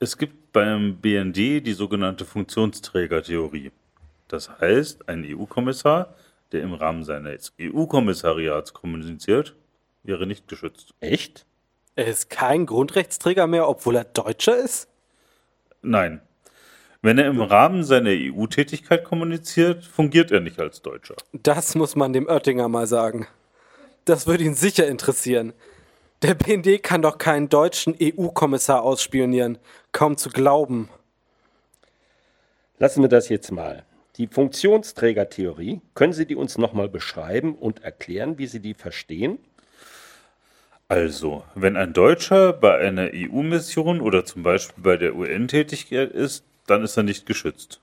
[0.00, 3.72] Es gibt beim BND die sogenannte Funktionsträgertheorie.
[4.28, 6.14] Das heißt, ein EU-Kommissar,
[6.52, 9.56] der im Rahmen seines EU-Kommissariats kommuniziert,
[10.08, 10.94] wäre nicht geschützt.
[10.98, 11.46] Echt?
[11.94, 14.88] Er ist kein Grundrechtsträger mehr, obwohl er Deutscher ist?
[15.82, 16.20] Nein.
[17.00, 21.14] Wenn er im Rahmen seiner EU-Tätigkeit kommuniziert, fungiert er nicht als Deutscher.
[21.32, 23.28] Das muss man dem Oettinger mal sagen.
[24.04, 25.52] Das würde ihn sicher interessieren.
[26.22, 29.58] Der BND kann doch keinen deutschen EU-Kommissar ausspionieren.
[29.92, 30.88] Kaum zu glauben.
[32.78, 33.84] Lassen wir das jetzt mal.
[34.16, 39.38] Die Funktionsträgertheorie, können Sie die uns nochmal beschreiben und erklären, wie Sie die verstehen?
[40.90, 46.44] Also, wenn ein Deutscher bei einer EU-Mission oder zum Beispiel bei der UN tätig ist,
[46.66, 47.82] dann ist er nicht geschützt.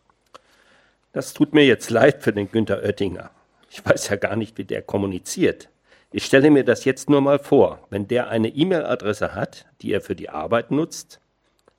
[1.13, 3.29] Das tut mir jetzt leid für den Günther Oettinger.
[3.69, 5.69] Ich weiß ja gar nicht, wie der kommuniziert.
[6.11, 10.01] Ich stelle mir das jetzt nur mal vor, wenn der eine E-Mail-Adresse hat, die er
[10.01, 11.19] für die Arbeit nutzt,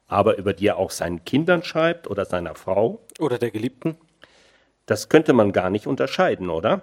[0.06, 3.00] aber über die er auch seinen Kindern schreibt oder seiner Frau.
[3.18, 3.96] Oder der Geliebten.
[4.86, 6.82] Das könnte man gar nicht unterscheiden, oder?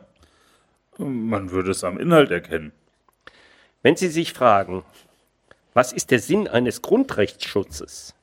[0.98, 2.74] Man würde es am Inhalt erkennen.
[3.84, 4.86] Wenn Sie sich fragen,
[5.74, 8.16] was ist der Sinn eines Grundrechtsschutzes,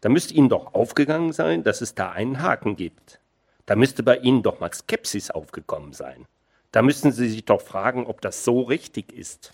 [0.00, 3.20] dann müsste Ihnen doch aufgegangen sein, dass es da einen Haken gibt.
[3.66, 6.24] Da müsste bei Ihnen doch mal Skepsis aufgekommen sein.
[6.72, 9.52] Da müssten Sie sich doch fragen, ob das so richtig ist.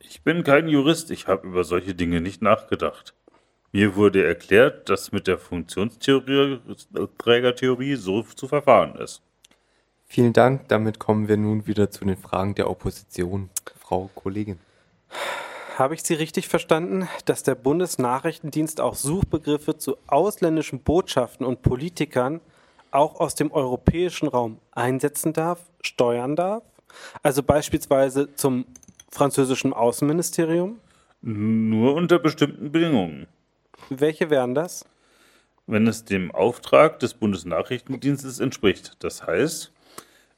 [0.00, 3.14] Ich bin kein Jurist, ich habe über solche Dinge nicht nachgedacht.
[3.72, 9.22] Mir wurde erklärt, dass mit der Funktionsträgertheorie so zu verfahren ist.
[10.12, 10.66] Vielen Dank.
[10.66, 13.48] Damit kommen wir nun wieder zu den Fragen der Opposition.
[13.78, 14.58] Frau Kollegin.
[15.78, 22.40] Habe ich Sie richtig verstanden, dass der Bundesnachrichtendienst auch Suchbegriffe zu ausländischen Botschaften und Politikern
[22.90, 26.64] auch aus dem europäischen Raum einsetzen darf, steuern darf?
[27.22, 28.64] Also beispielsweise zum
[29.12, 30.80] französischen Außenministerium?
[31.22, 33.28] Nur unter bestimmten Bedingungen.
[33.90, 34.84] Welche wären das?
[35.68, 38.96] Wenn es dem Auftrag des Bundesnachrichtendienstes entspricht.
[38.98, 39.72] Das heißt,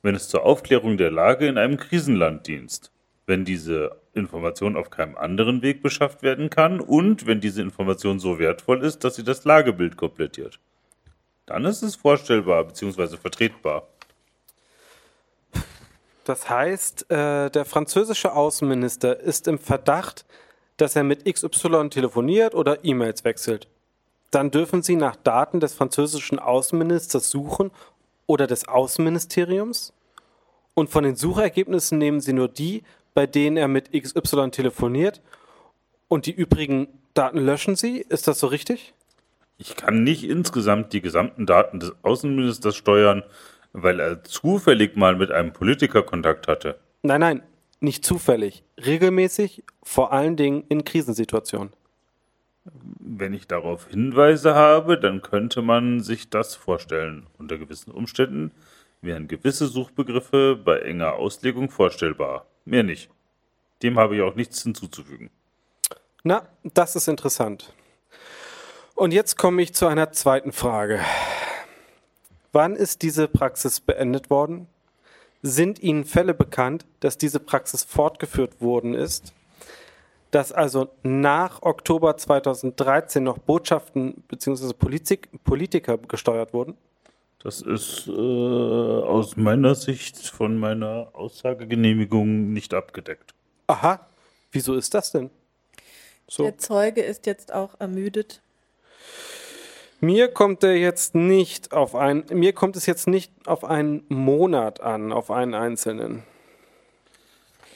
[0.03, 2.91] wenn es zur Aufklärung der Lage in einem Krisenland dient
[3.27, 8.39] wenn diese Information auf keinem anderen Weg beschafft werden kann und wenn diese Information so
[8.39, 10.59] wertvoll ist, dass sie das Lagebild komplettiert.
[11.47, 13.17] Dann ist es vorstellbar bzw.
[13.17, 13.87] vertretbar.
[16.25, 20.25] Das heißt, äh, der französische Außenminister ist im Verdacht,
[20.77, 23.67] dass er mit XY telefoniert oder E-Mails wechselt.
[24.31, 27.71] Dann dürfen Sie nach Daten des französischen Außenministers suchen
[28.33, 29.93] oder des Außenministeriums.
[30.73, 35.21] Und von den Suchergebnissen nehmen Sie nur die, bei denen er mit XY telefoniert
[36.09, 37.99] und die übrigen Daten löschen Sie?
[37.99, 38.95] Ist das so richtig?
[39.59, 43.23] Ich kann nicht insgesamt die gesamten Daten des Außenministers steuern,
[43.75, 46.81] weil er zufällig mal mit einem Politiker Kontakt hatte.
[47.03, 47.43] Nein, nein,
[47.81, 48.65] nicht zufällig.
[48.79, 51.75] Regelmäßig, vor allen Dingen in Krisensituationen.
[52.65, 57.27] Wenn ich darauf Hinweise habe, dann könnte man sich das vorstellen.
[57.39, 58.53] Unter gewissen Umständen
[59.01, 62.47] wären gewisse Suchbegriffe bei enger Auslegung vorstellbar.
[62.65, 63.11] Mehr nicht.
[63.83, 65.31] Dem habe ich auch nichts hinzuzufügen.
[66.23, 67.75] Na, das ist interessant.
[68.95, 71.01] Und jetzt komme ich zu einer zweiten Frage.
[72.53, 74.69] Wann ist diese Praxis beendet worden?
[75.43, 79.33] Sind Ihnen Fälle bekannt, dass diese Praxis fortgeführt worden ist?
[80.33, 84.73] Dass also nach Oktober 2013 noch Botschaften bzw.
[84.73, 86.77] Politik, Politiker gesteuert wurden?
[87.39, 93.35] Das ist äh, aus meiner Sicht von meiner Aussagegenehmigung nicht abgedeckt.
[93.67, 94.01] Aha,
[94.53, 95.31] wieso ist das denn?
[96.29, 96.45] So.
[96.45, 98.41] Der Zeuge ist jetzt auch ermüdet.
[100.01, 104.81] Mir kommt er jetzt nicht auf ein, mir kommt es jetzt nicht auf einen Monat
[104.81, 106.23] an, auf einen einzelnen.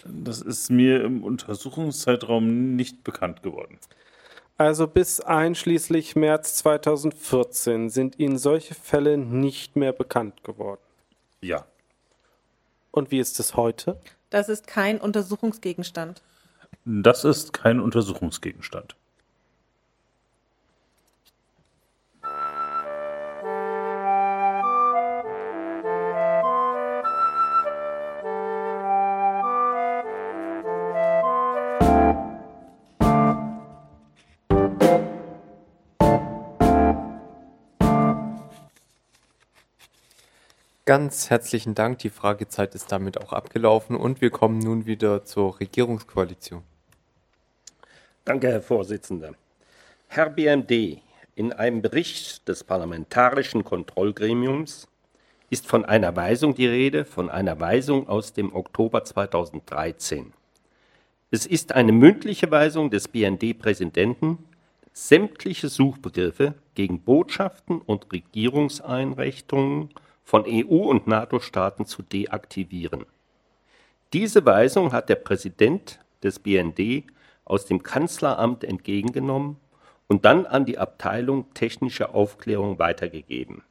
[0.08, 3.78] Das ist mir im Untersuchungszeitraum nicht bekannt geworden.
[4.58, 10.80] Also bis einschließlich März 2014 sind Ihnen solche Fälle nicht mehr bekannt geworden.
[11.42, 11.66] Ja.
[12.90, 14.00] Und wie ist es heute?
[14.30, 16.22] Das ist kein Untersuchungsgegenstand.
[16.86, 18.96] Das ist kein Untersuchungsgegenstand.
[40.86, 41.98] Ganz herzlichen Dank.
[41.98, 46.62] Die Fragezeit ist damit auch abgelaufen und wir kommen nun wieder zur Regierungskoalition.
[48.24, 49.32] Danke, Herr Vorsitzender.
[50.06, 51.02] Herr BMD,
[51.34, 54.86] in einem Bericht des Parlamentarischen Kontrollgremiums
[55.50, 60.32] ist von einer Weisung die Rede, von einer Weisung aus dem Oktober 2013.
[61.32, 64.38] Es ist eine mündliche Weisung des BND-Präsidenten,
[64.92, 69.90] sämtliche Suchbegriffe gegen Botschaften und Regierungseinrichtungen
[70.26, 73.06] von EU- und NATO-Staaten zu deaktivieren.
[74.12, 77.04] Diese Weisung hat der Präsident des BND
[77.44, 79.56] aus dem Kanzleramt entgegengenommen
[80.08, 83.62] und dann an die Abteilung Technische Aufklärung weitergegeben.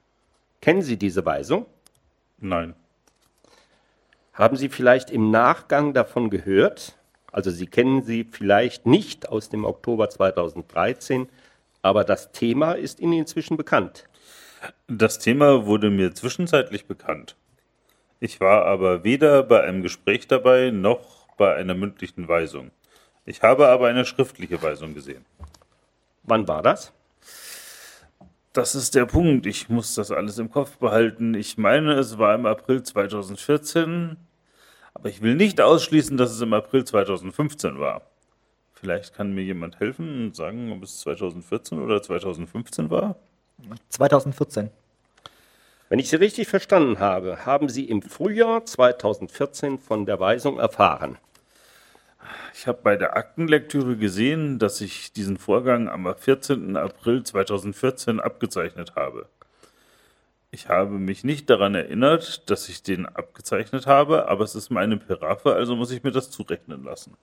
[0.61, 1.65] Kennen Sie diese Weisung?
[2.37, 2.73] Nein.
[4.31, 6.97] Haben Sie vielleicht im Nachgang davon gehört?
[7.33, 11.27] Also Sie kennen sie vielleicht nicht aus dem Oktober 2013,
[11.81, 14.05] aber das Thema ist Ihnen inzwischen bekannt.
[14.87, 17.35] Das Thema wurde mir zwischenzeitlich bekannt.
[18.19, 22.71] Ich war aber weder bei einem Gespräch dabei noch bei einer mündlichen Weisung.
[23.25, 25.25] Ich habe aber eine schriftliche Weisung gesehen.
[26.23, 26.93] Wann war das?
[28.53, 29.45] Das ist der Punkt.
[29.45, 31.33] Ich muss das alles im Kopf behalten.
[31.33, 34.15] Ich meine, es war im April 2014,
[34.93, 38.03] aber ich will nicht ausschließen, dass es im April 2015 war.
[38.73, 43.17] Vielleicht kann mir jemand helfen und sagen, ob es 2014 oder 2015 war?
[43.89, 44.69] 2014.
[45.89, 51.17] Wenn ich Sie richtig verstanden habe, haben Sie im Frühjahr 2014 von der Weisung erfahren.
[52.53, 56.75] Ich habe bei der Aktenlektüre gesehen, dass ich diesen Vorgang am 14.
[56.75, 59.27] April 2014 abgezeichnet habe.
[60.49, 64.97] Ich habe mich nicht daran erinnert, dass ich den abgezeichnet habe, aber es ist meine
[64.97, 67.15] Peraffe, also muss ich mir das zurechnen lassen.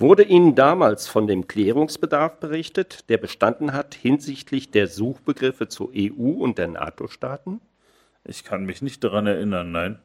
[0.00, 6.40] Wurde Ihnen damals von dem Klärungsbedarf berichtet, der bestanden hat hinsichtlich der Suchbegriffe zur EU
[6.40, 7.60] und der NATO-Staaten?
[8.24, 9.98] Ich kann mich nicht daran erinnern, nein.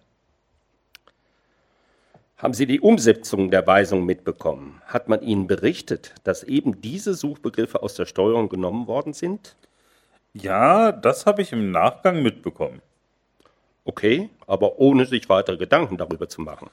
[2.38, 4.82] Haben Sie die Umsetzung der Weisung mitbekommen?
[4.88, 9.56] Hat man Ihnen berichtet, dass eben diese Suchbegriffe aus der Steuerung genommen worden sind?
[10.34, 12.82] Ja, das habe ich im Nachgang mitbekommen.
[13.86, 16.72] Okay, aber ohne sich weitere Gedanken darüber zu machen.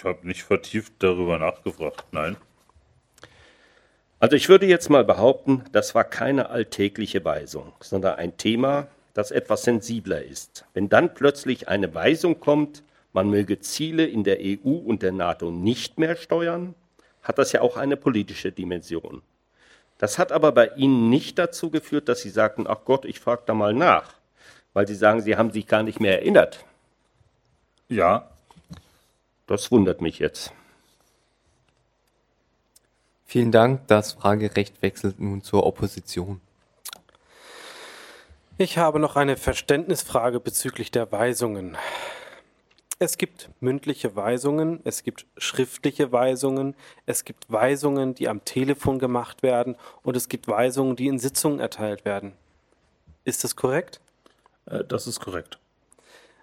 [0.00, 2.38] Ich habe nicht vertieft darüber nachgefragt, nein.
[4.18, 9.30] Also ich würde jetzt mal behaupten, das war keine alltägliche Weisung, sondern ein Thema, das
[9.30, 10.64] etwas sensibler ist.
[10.72, 12.82] Wenn dann plötzlich eine Weisung kommt,
[13.12, 16.74] man möge Ziele in der EU und der NATO nicht mehr steuern,
[17.22, 19.20] hat das ja auch eine politische Dimension.
[19.98, 23.42] Das hat aber bei Ihnen nicht dazu geführt, dass Sie sagten, ach Gott, ich frage
[23.44, 24.14] da mal nach,
[24.72, 26.64] weil Sie sagen, Sie haben sich gar nicht mehr erinnert.
[27.90, 28.30] Ja,
[29.50, 30.52] das wundert mich jetzt.
[33.24, 33.86] Vielen Dank.
[33.88, 36.40] Das Fragerecht wechselt nun zur Opposition.
[38.58, 41.76] Ich habe noch eine Verständnisfrage bezüglich der Weisungen.
[43.00, 46.76] Es gibt mündliche Weisungen, es gibt schriftliche Weisungen,
[47.06, 51.58] es gibt Weisungen, die am Telefon gemacht werden und es gibt Weisungen, die in Sitzungen
[51.58, 52.34] erteilt werden.
[53.24, 54.00] Ist das korrekt?
[54.66, 55.58] Äh, das ist korrekt.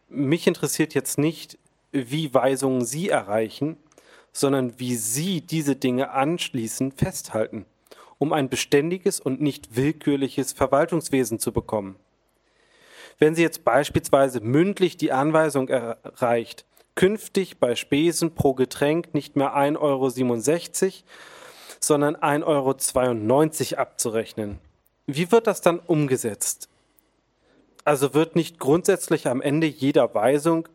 [0.09, 1.57] Mich interessiert jetzt nicht,
[1.91, 3.77] wie Weisungen Sie erreichen,
[4.31, 7.65] sondern wie Sie diese Dinge anschließend festhalten,
[8.17, 11.95] um ein beständiges und nicht willkürliches Verwaltungswesen zu bekommen.
[13.19, 19.55] Wenn Sie jetzt beispielsweise mündlich die Anweisung erreicht, künftig bei Spesen pro Getränk nicht mehr
[19.55, 20.91] 1,67 Euro,
[21.79, 24.59] sondern 1,92 Euro abzurechnen.
[25.05, 26.69] Wie wird das dann umgesetzt?
[27.85, 30.67] Also wird nicht grundsätzlich am Ende jeder Weisung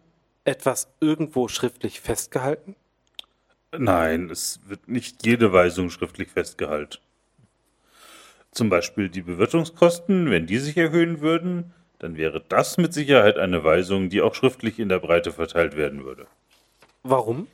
[0.45, 2.77] etwas irgendwo schriftlich festgehalten?
[3.77, 6.99] Nein, es wird nicht jede Weisung schriftlich festgehalten.
[8.51, 13.65] Zum Beispiel die Bewirtungskosten, wenn die sich erhöhen würden, dann wäre das mit Sicherheit eine
[13.65, 16.27] Weisung, die auch schriftlich in der Breite verteilt werden würde.
[17.03, 17.47] Warum?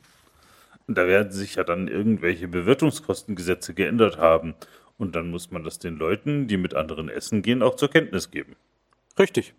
[0.87, 4.55] Da werden sich ja dann irgendwelche Bewirtungskostengesetze geändert haben.
[4.97, 8.31] Und dann muss man das den Leuten, die mit anderen essen gehen, auch zur Kenntnis
[8.31, 8.55] geben.
[9.17, 9.53] Richtig.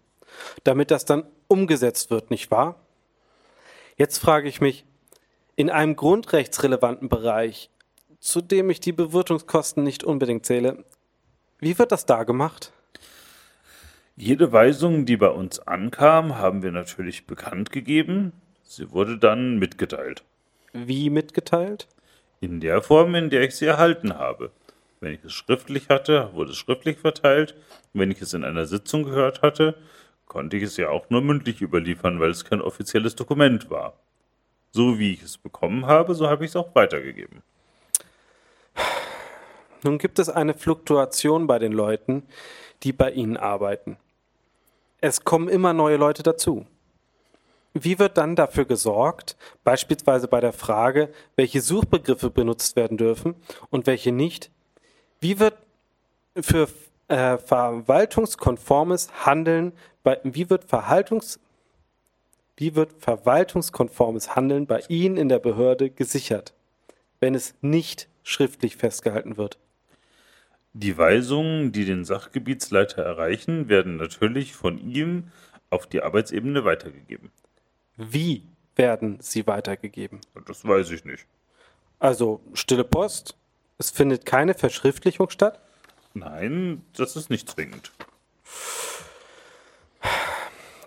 [0.65, 2.79] Damit das dann umgesetzt wird, nicht wahr?
[4.01, 4.87] Jetzt frage ich mich,
[5.57, 7.69] in einem grundrechtsrelevanten Bereich,
[8.19, 10.87] zu dem ich die Bewirtungskosten nicht unbedingt zähle,
[11.59, 12.73] wie wird das da gemacht?
[14.17, 18.33] Jede Weisung, die bei uns ankam, haben wir natürlich bekannt gegeben.
[18.63, 20.25] Sie wurde dann mitgeteilt.
[20.73, 21.87] Wie mitgeteilt?
[22.41, 24.51] In der Form, in der ich sie erhalten habe.
[25.01, 27.55] Wenn ich es schriftlich hatte, wurde es schriftlich verteilt.
[27.93, 29.77] Wenn ich es in einer Sitzung gehört hatte,
[30.31, 33.95] konnte ich es ja auch nur mündlich überliefern, weil es kein offizielles Dokument war.
[34.71, 37.43] So wie ich es bekommen habe, so habe ich es auch weitergegeben.
[39.83, 42.23] Nun gibt es eine Fluktuation bei den Leuten,
[42.85, 43.97] die bei Ihnen arbeiten.
[45.01, 46.65] Es kommen immer neue Leute dazu.
[47.75, 53.35] Wie wird dann dafür gesorgt, beispielsweise bei der Frage, welche Suchbegriffe benutzt werden dürfen
[53.71, 54.53] und welche nicht?
[55.19, 55.55] Wie wird
[56.37, 56.69] für
[57.09, 59.73] äh, verwaltungskonformes Handeln
[60.25, 61.39] wie wird Verhaltungs,
[62.57, 66.53] wie wird verwaltungskonformes Handeln bei Ihnen in der Behörde gesichert,
[67.21, 69.59] wenn es nicht schriftlich festgehalten wird?
[70.73, 75.25] Die Weisungen, die den Sachgebietsleiter erreichen, werden natürlich von ihm
[75.69, 77.31] auf die Arbeitsebene weitergegeben.
[77.97, 78.45] Wie
[78.77, 80.21] werden sie weitergegeben?
[80.47, 81.27] Das weiß ich nicht.
[81.99, 83.37] Also stille Post?
[83.79, 85.61] Es findet keine Verschriftlichung statt?
[86.15, 87.93] Nein, das ist nicht zwingend.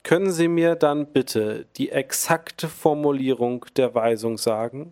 [0.03, 4.91] Können Sie mir dann bitte die exakte Formulierung der Weisung sagen?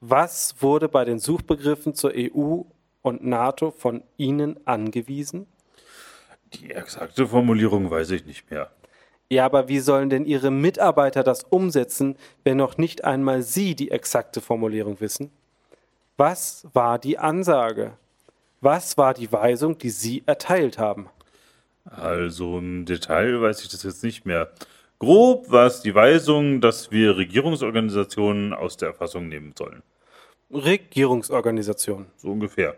[0.00, 2.62] Was wurde bei den Suchbegriffen zur EU
[3.02, 5.46] und NATO von Ihnen angewiesen?
[6.54, 8.70] Die exakte Formulierung weiß ich nicht mehr.
[9.28, 13.92] Ja, aber wie sollen denn Ihre Mitarbeiter das umsetzen, wenn noch nicht einmal Sie die
[13.92, 15.30] exakte Formulierung wissen?
[16.16, 17.92] Was war die Ansage?
[18.60, 21.08] Was war die Weisung, die Sie erteilt haben?
[21.90, 24.50] Also im Detail weiß ich das jetzt nicht mehr.
[24.98, 29.82] Grob war es die Weisung, dass wir Regierungsorganisationen aus der Erfassung nehmen sollen.
[30.50, 32.06] Regierungsorganisationen?
[32.16, 32.76] So ungefähr.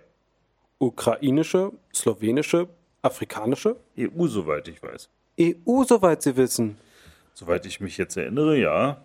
[0.79, 2.69] Ukrainische, slowenische,
[3.03, 3.77] afrikanische?
[3.99, 5.09] EU, soweit ich weiß.
[5.41, 6.79] EU, soweit Sie wissen.
[7.35, 9.03] Soweit ich mich jetzt erinnere, ja.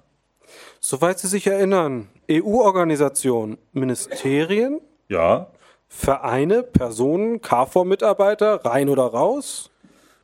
[0.79, 5.47] Soweit Sie sich erinnern, EU-Organisation, Ministerien, Ja,
[5.87, 9.69] Vereine, Personen, KFOR-Mitarbeiter, rein oder raus?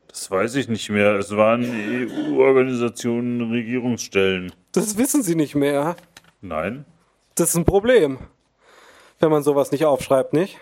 [0.10, 1.16] Das weiß ich nicht mehr.
[1.16, 4.51] Es waren EU-Organisationen, Regierungsstellen.
[4.72, 5.95] Das wissen Sie nicht mehr.
[6.41, 6.86] Nein,
[7.36, 8.18] Das ist ein Problem,
[9.20, 10.57] wenn man sowas nicht aufschreibt, nicht?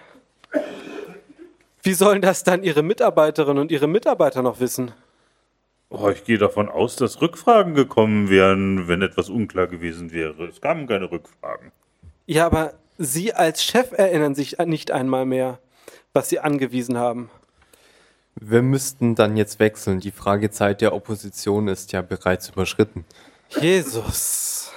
[1.83, 4.91] Wie sollen das dann Ihre Mitarbeiterinnen und Ihre Mitarbeiter noch wissen?
[5.89, 10.47] oh, ich gehe davon aus, dass Rückfragen gekommen wären, wenn etwas unklar gewesen wäre.
[10.47, 11.71] Es kamen keine Rückfragen.
[12.25, 15.59] Ja, aber Sie als Chef erinnern sich nicht einmal mehr,
[16.11, 17.29] was Sie angewiesen haben.
[18.39, 19.99] Wir müssten dann jetzt wechseln.
[19.99, 23.03] Die Fragezeit der Opposition ist ja bereits überschritten.
[23.59, 24.71] Jesus.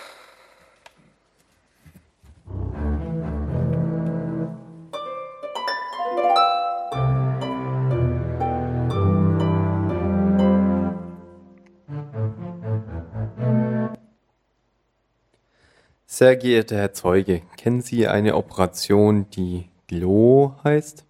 [16.07, 21.05] Sehr geehrter Herr Zeuge, kennen Sie eine Operation, die GLO heißt?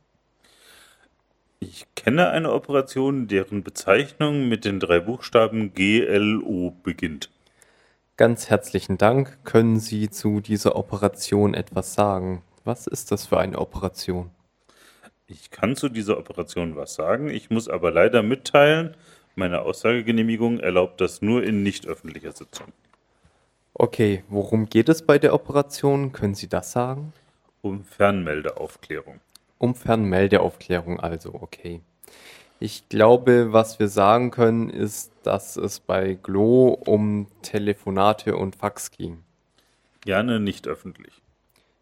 [1.63, 7.29] Ich kenne eine Operation, deren Bezeichnung mit den drei Buchstaben GLO beginnt.
[8.17, 9.45] Ganz herzlichen Dank.
[9.45, 12.43] Können Sie zu dieser Operation etwas sagen?
[12.65, 14.31] Was ist das für eine Operation?
[15.27, 18.97] Ich kann zu dieser Operation was sagen, ich muss aber leider mitteilen,
[19.37, 22.69] meine Aussagegenehmigung erlaubt das nur in nicht öffentlicher Sitzung.
[23.75, 26.13] Okay, worum geht es bei der Operation?
[26.13, 27.13] Können Sie das sagen?
[27.61, 29.21] Um Fernmeldeaufklärung.
[29.61, 31.83] Um Fernmeldeaufklärung also, okay.
[32.61, 38.91] Ich glaube, was wir sagen können, ist, dass es bei Glo um Telefonate und Fax
[38.91, 39.23] ging.
[40.01, 41.13] Gerne nicht öffentlich.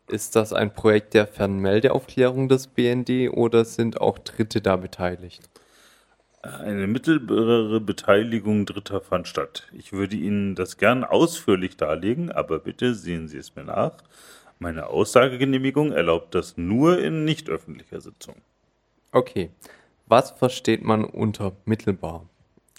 [0.08, 5.48] Ist das ein Projekt der Fernmeldeaufklärung des BND oder sind auch Dritte da beteiligt?
[6.42, 9.68] Eine mittelbare Beteiligung Dritter fand statt.
[9.72, 13.98] Ich würde Ihnen das gern ausführlich darlegen, aber bitte sehen Sie es mir nach.
[14.58, 18.36] Meine Aussagegenehmigung erlaubt das nur in nicht öffentlicher Sitzung.
[19.12, 19.50] Okay.
[20.06, 22.26] Was versteht man unter mittelbar?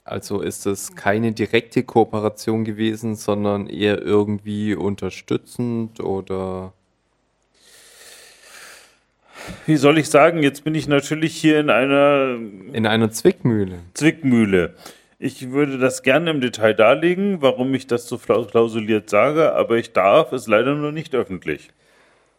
[0.04, 6.74] Also ist es keine direkte Kooperation gewesen, sondern eher irgendwie unterstützend oder
[9.66, 12.38] Wie soll ich sagen, jetzt bin ich natürlich hier in einer
[12.74, 13.80] in einer Zwickmühle?
[13.94, 14.74] Zwickmühle.
[15.22, 19.92] Ich würde das gerne im Detail darlegen, warum ich das so klausuliert sage, aber ich
[19.92, 21.72] darf es leider nur nicht öffentlich.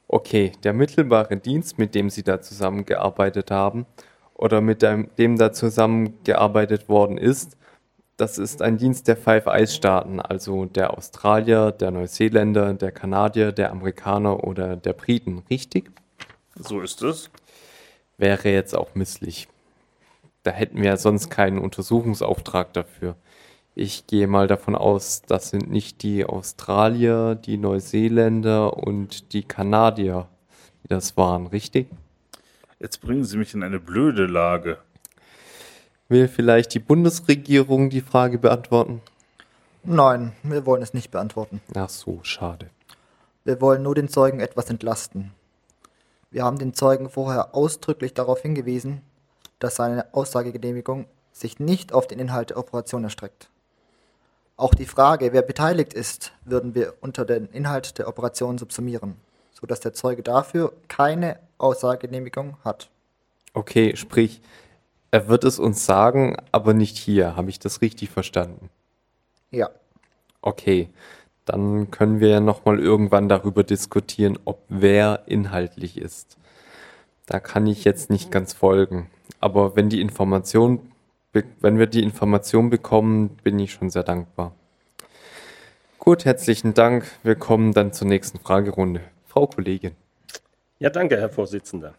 [0.08, 3.84] Okay, der mittelbare Dienst, mit dem Sie da zusammengearbeitet haben
[4.32, 7.58] oder mit dem, dem da zusammengearbeitet worden ist,
[8.16, 13.52] das ist ein Dienst der Five Eyes Staaten, also der Australier, der Neuseeländer, der Kanadier,
[13.52, 15.90] der Amerikaner oder der Briten, richtig?
[16.54, 17.28] So ist es.
[18.16, 19.48] Wäre jetzt auch misslich.
[20.42, 23.16] Da hätten wir ja sonst keinen Untersuchungsauftrag dafür.
[23.74, 30.28] Ich gehe mal davon aus, das sind nicht die Australier, die Neuseeländer und die Kanadier,
[30.82, 31.88] die das waren, richtig?
[32.78, 34.78] Jetzt bringen Sie mich in eine blöde Lage.
[36.08, 39.00] Will vielleicht die Bundesregierung die Frage beantworten?
[39.84, 41.60] Nein, wir wollen es nicht beantworten.
[41.74, 42.70] Ach so, schade.
[43.44, 45.32] Wir wollen nur den Zeugen etwas entlasten.
[46.30, 49.02] Wir haben den Zeugen vorher ausdrücklich darauf hingewiesen,
[49.60, 53.48] dass seine Aussagegenehmigung sich nicht auf den Inhalt der Operation erstreckt.
[54.56, 59.16] Auch die Frage, wer beteiligt ist, würden wir unter den Inhalt der Operation subsumieren,
[59.52, 62.90] sodass der Zeuge dafür keine Aussagegenehmigung hat.
[63.54, 64.42] Okay, sprich,
[65.10, 67.36] er wird es uns sagen, aber nicht hier.
[67.36, 68.70] Habe ich das richtig verstanden?
[69.50, 69.70] Ja.
[70.42, 70.90] Okay,
[71.44, 76.36] dann können wir ja nochmal irgendwann darüber diskutieren, ob wer inhaltlich ist.
[77.30, 79.08] Da kann ich jetzt nicht ganz folgen.
[79.38, 80.80] Aber wenn die Information,
[81.32, 84.52] wenn wir die Information bekommen, bin ich schon sehr dankbar.
[86.00, 87.04] Gut, herzlichen Dank.
[87.22, 89.02] Wir kommen dann zur nächsten Fragerunde.
[89.26, 89.92] Frau Kollegin.
[90.80, 91.94] Ja, danke, Herr Vorsitzender.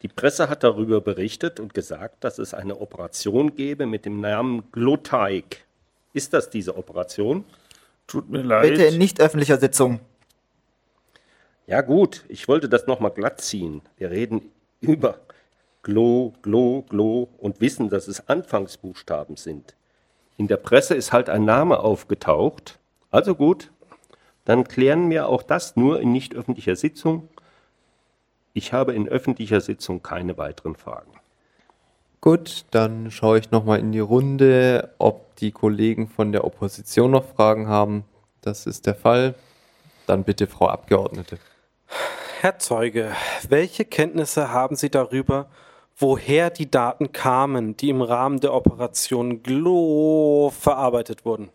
[0.00, 4.62] Die Presse hat darüber berichtet und gesagt, dass es eine Operation gebe mit dem Namen
[4.72, 5.66] Glotaik.
[6.14, 7.44] Ist das diese Operation?
[8.06, 8.70] Tut mir leid.
[8.70, 10.00] Bitte in nicht öffentlicher Sitzung.
[11.66, 13.82] Ja gut, ich wollte das nochmal glatt ziehen.
[13.96, 14.50] Wir reden
[14.80, 15.20] über
[15.82, 19.74] Glo, Glo, Glo und wissen, dass es Anfangsbuchstaben sind.
[20.36, 22.78] In der Presse ist halt ein Name aufgetaucht.
[23.10, 23.70] Also gut,
[24.44, 27.28] dann klären wir auch das nur in nicht öffentlicher Sitzung.
[28.54, 31.12] Ich habe in öffentlicher Sitzung keine weiteren Fragen.
[32.20, 37.24] Gut, dann schaue ich nochmal in die Runde, ob die Kollegen von der Opposition noch
[37.24, 38.04] Fragen haben.
[38.40, 39.34] Das ist der Fall.
[40.06, 41.38] Dann bitte, Frau Abgeordnete.
[42.40, 43.12] Herr Zeuge,
[43.48, 45.48] welche Kenntnisse haben Sie darüber,
[45.96, 51.50] woher die Daten kamen, die im Rahmen der Operation GLO verarbeitet wurden?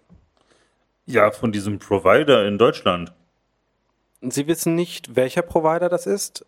[1.05, 3.13] Ja, von diesem Provider in Deutschland.
[4.21, 6.45] Sie wissen nicht, welcher Provider das ist?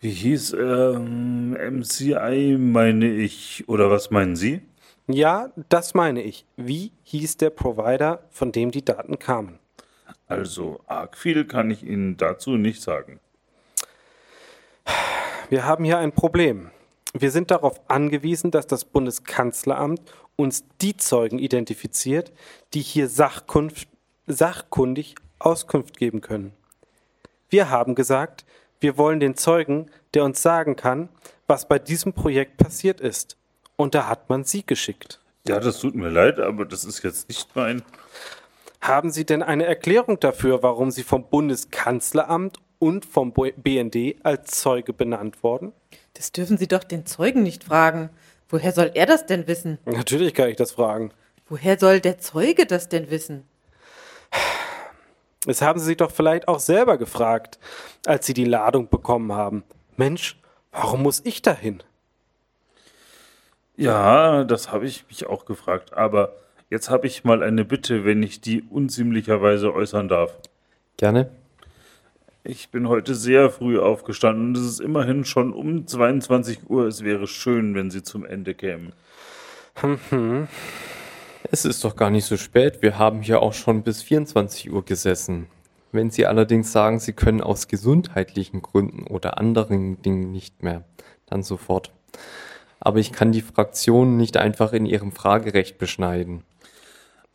[0.00, 3.68] Wie hieß ähm, MCI, meine ich.
[3.68, 4.62] Oder was meinen Sie?
[5.08, 6.46] Ja, das meine ich.
[6.56, 9.58] Wie hieß der Provider, von dem die Daten kamen?
[10.28, 13.18] Also, arg viel kann ich Ihnen dazu nicht sagen.
[15.48, 16.70] Wir haben hier ein Problem.
[17.14, 20.02] Wir sind darauf angewiesen, dass das Bundeskanzleramt
[20.36, 22.32] uns die Zeugen identifiziert,
[22.74, 23.88] die hier Sachkunft,
[24.26, 26.52] sachkundig Auskunft geben können.
[27.48, 28.44] Wir haben gesagt,
[28.80, 31.08] wir wollen den Zeugen, der uns sagen kann,
[31.46, 33.36] was bei diesem Projekt passiert ist.
[33.76, 35.20] Und da hat man Sie geschickt.
[35.46, 37.82] Ja, das tut mir leid, aber das ist jetzt nicht mein.
[38.80, 44.92] Haben Sie denn eine Erklärung dafür, warum Sie vom Bundeskanzleramt und vom BND als Zeuge
[44.92, 45.72] benannt wurden?
[46.14, 48.10] Das dürfen Sie doch den Zeugen nicht fragen.
[48.48, 49.78] Woher soll er das denn wissen?
[49.84, 51.12] Natürlich kann ich das fragen.
[51.48, 53.44] Woher soll der Zeuge das denn wissen?
[55.44, 57.58] Das haben Sie sich doch vielleicht auch selber gefragt,
[58.06, 59.64] als Sie die Ladung bekommen haben.
[59.96, 60.40] Mensch,
[60.72, 61.82] warum muss ich dahin?
[63.76, 65.92] Ja, das habe ich mich auch gefragt.
[65.94, 66.34] Aber
[66.70, 70.36] jetzt habe ich mal eine Bitte, wenn ich die unziemlicherweise äußern darf.
[70.96, 71.30] Gerne.
[72.44, 76.86] Ich bin heute sehr früh aufgestanden und es ist immerhin schon um 22 Uhr.
[76.86, 78.92] Es wäre schön, wenn Sie zum Ende kämen.
[81.50, 82.82] Es ist doch gar nicht so spät.
[82.82, 85.46] Wir haben hier auch schon bis 24 Uhr gesessen.
[85.92, 90.84] Wenn Sie allerdings sagen, Sie können aus gesundheitlichen Gründen oder anderen Dingen nicht mehr,
[91.26, 91.92] dann sofort.
[92.80, 96.44] aber ich kann die Fraktion nicht einfach in ihrem Fragerecht beschneiden.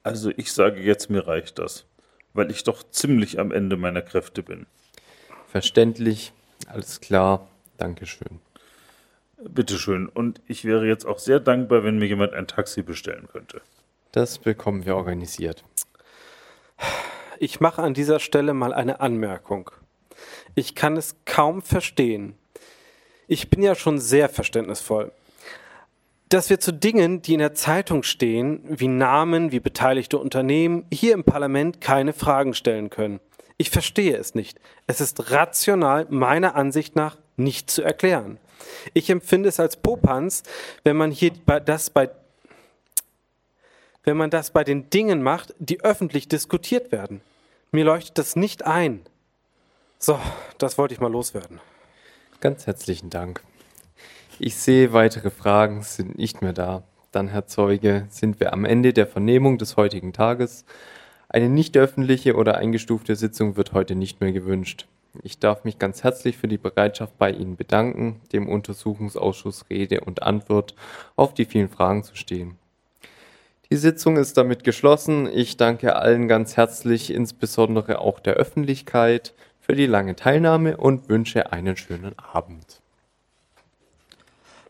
[0.04, 1.86] Also ich sage jetzt, mir reicht das,
[2.34, 4.66] weil ich doch ziemlich am Ende meiner Kräfte bin.
[5.47, 6.34] Verständlich,
[6.68, 7.47] alles klar,
[7.78, 8.39] Dankeschön.
[9.38, 10.08] Bitteschön.
[10.08, 13.62] Und ich wäre jetzt auch sehr dankbar, wenn mir jemand ein Taxi bestellen könnte.
[14.12, 15.64] Das bekommen wir organisiert.
[17.39, 19.72] Ich mache an dieser Stelle mal eine Anmerkung.
[20.56, 22.36] Ich kann es kaum verstehen.
[23.28, 25.12] Ich bin ja schon sehr verständnisvoll.
[26.34, 31.14] Dass wir zu Dingen, die in der Zeitung stehen, wie Namen, wie beteiligte Unternehmen, hier
[31.14, 33.20] im Parlament keine Fragen stellen können.
[33.58, 34.60] Ich verstehe es nicht.
[34.88, 38.40] Es ist rational meiner Ansicht nach nicht zu erklären.
[38.96, 40.42] Ich empfinde es als Popanz,
[40.84, 41.34] wenn man hier
[41.66, 42.10] das bei
[44.04, 47.22] wenn man das bei den Dingen macht, die öffentlich diskutiert werden.
[47.72, 49.06] Mir leuchtet das nicht ein.
[50.00, 50.20] So,
[50.58, 51.62] das wollte ich mal loswerden.
[52.40, 53.44] Ganz herzlichen Dank.
[54.40, 56.84] Ich sehe, weitere Fragen sind nicht mehr da.
[57.12, 60.66] Dann, Herr Zeuge, sind wir am Ende der Vernehmung des heutigen Tages.
[61.30, 64.88] Eine nicht öffentliche oder eingestufte Sitzung wird heute nicht mehr gewünscht.
[65.22, 70.24] Ich darf mich ganz herzlich für die Bereitschaft bei Ihnen bedanken, dem Untersuchungsausschuss Rede und
[70.24, 70.74] Antwort
[71.16, 72.58] auf die vielen Fragen zu stehen.
[73.70, 75.30] Die Sitzung ist damit geschlossen.
[75.32, 81.54] Ich danke allen ganz herzlich, insbesondere auch der Öffentlichkeit, für die lange Teilnahme und wünsche
[81.54, 82.83] einen schönen Abend.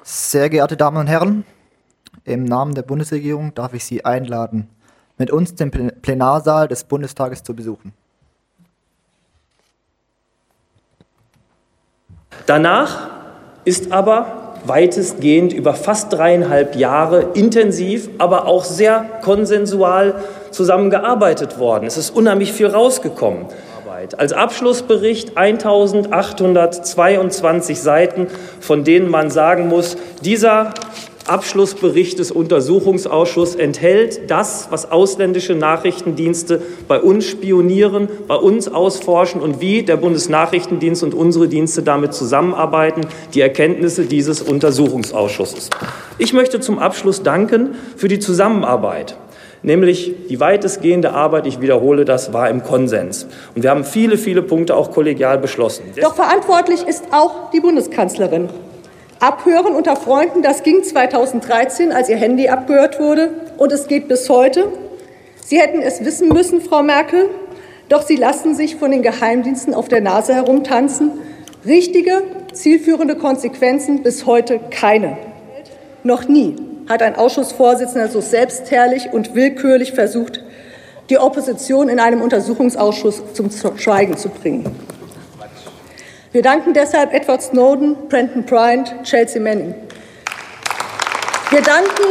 [0.06, 1.46] Sehr geehrte Damen und Herren,
[2.26, 4.68] im Namen der Bundesregierung darf ich Sie einladen,
[5.18, 7.94] mit uns den Plenarsaal des Bundestages zu besuchen.
[12.46, 13.12] Danach
[13.64, 20.16] ist aber weitestgehend über fast dreieinhalb Jahre intensiv, aber auch sehr konsensual
[20.52, 21.86] zusammengearbeitet worden.
[21.86, 23.46] Es ist unheimlich viel rausgekommen.
[24.18, 28.28] Als Abschlussbericht 1822 Seiten,
[28.60, 30.74] von denen man sagen muss, dieser
[31.26, 39.62] Abschlussbericht des Untersuchungsausschusses enthält das, was ausländische Nachrichtendienste bei uns spionieren, bei uns ausforschen und
[39.62, 45.70] wie der Bundesnachrichtendienst und unsere Dienste damit zusammenarbeiten, die Erkenntnisse dieses Untersuchungsausschusses.
[46.18, 49.16] Ich möchte zum Abschluss danken für die Zusammenarbeit
[49.64, 53.26] nämlich die weitestgehende Arbeit, ich wiederhole das, war im Konsens.
[53.56, 55.86] Und wir haben viele, viele Punkte auch kollegial beschlossen.
[56.02, 58.50] Doch verantwortlich ist auch die Bundeskanzlerin.
[59.20, 64.30] Abhören unter Freunden, das ging 2013, als ihr Handy abgehört wurde, und es geht bis
[64.30, 64.68] heute.
[65.44, 67.30] Sie hätten es wissen müssen, Frau Merkel,
[67.88, 71.12] doch Sie lassen sich von den Geheimdiensten auf der Nase herumtanzen.
[71.66, 75.18] Richtige, zielführende Konsequenzen bis heute keine.
[76.04, 76.56] Noch nie
[76.94, 80.44] hat ein Ausschussvorsitzender so selbstherrlich und willkürlich versucht,
[81.10, 84.76] die Opposition in einem Untersuchungsausschuss zum Schweigen zu bringen.
[86.32, 89.76] Wir danken deshalb Edward Snowden, Brenton Bryant, Chelsea Manning.
[91.50, 92.04] Wir danken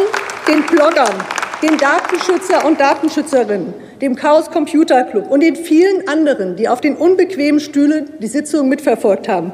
[0.46, 1.14] den Bloggern,
[1.62, 6.96] den Datenschützer und Datenschützerinnen, dem Chaos Computer Club und den vielen anderen, die auf den
[6.96, 9.52] unbequemen Stühlen die Sitzung mitverfolgt haben.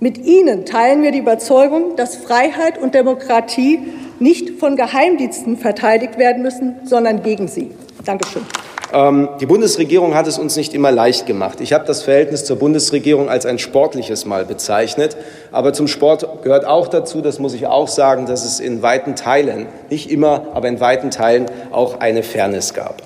[0.00, 3.78] Mit ihnen teilen wir die Überzeugung, dass Freiheit und Demokratie
[4.22, 7.72] nicht von Geheimdiensten verteidigt werden müssen, sondern gegen sie.
[8.04, 8.42] Dankeschön.
[8.92, 11.60] Ähm, die Bundesregierung hat es uns nicht immer leicht gemacht.
[11.60, 15.16] Ich habe das Verhältnis zur Bundesregierung als ein sportliches mal bezeichnet.
[15.50, 19.16] Aber zum Sport gehört auch dazu, das muss ich auch sagen, dass es in weiten
[19.16, 23.02] Teilen, nicht immer, aber in weiten Teilen auch eine Fairness gab.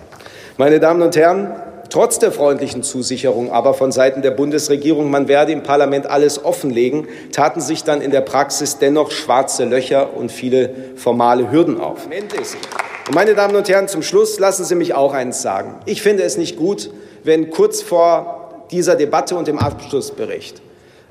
[0.56, 1.54] Meine Damen und Herren,
[1.90, 7.08] trotz der freundlichen Zusicherung aber von Seiten der Bundesregierung, man werde im Parlament alles offenlegen,
[7.32, 12.06] taten sich dann in der Praxis dennoch schwarze Löcher und viele formale Hürden auf.
[12.06, 15.76] Und meine Damen und Herren, zum Schluss lassen Sie mich auch eines sagen.
[15.86, 16.90] Ich finde es nicht gut,
[17.24, 20.62] wenn kurz vor dieser Debatte und dem Abschlussbericht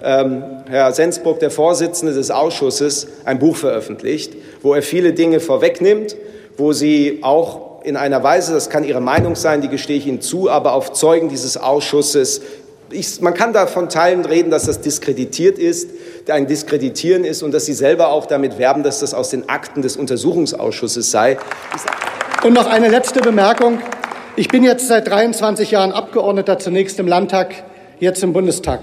[0.03, 6.17] ähm, Herr Sensburg, der Vorsitzende des Ausschusses, ein Buch veröffentlicht, wo er viele Dinge vorwegnimmt,
[6.57, 10.21] wo Sie auch in einer Weise, das kann Ihre Meinung sein, die gestehe ich Ihnen
[10.21, 12.41] zu, aber auf Zeugen dieses Ausschusses
[12.91, 15.89] ich, man kann da von Teilen reden, dass das diskreditiert ist,
[16.29, 19.81] ein Diskreditieren ist und dass Sie selber auch damit werben, dass das aus den Akten
[19.81, 21.37] des Untersuchungsausschusses sei.
[22.43, 23.79] Und noch eine letzte Bemerkung.
[24.35, 27.63] Ich bin jetzt seit 23 Jahren Abgeordneter, zunächst im Landtag,
[27.99, 28.81] jetzt im Bundestag.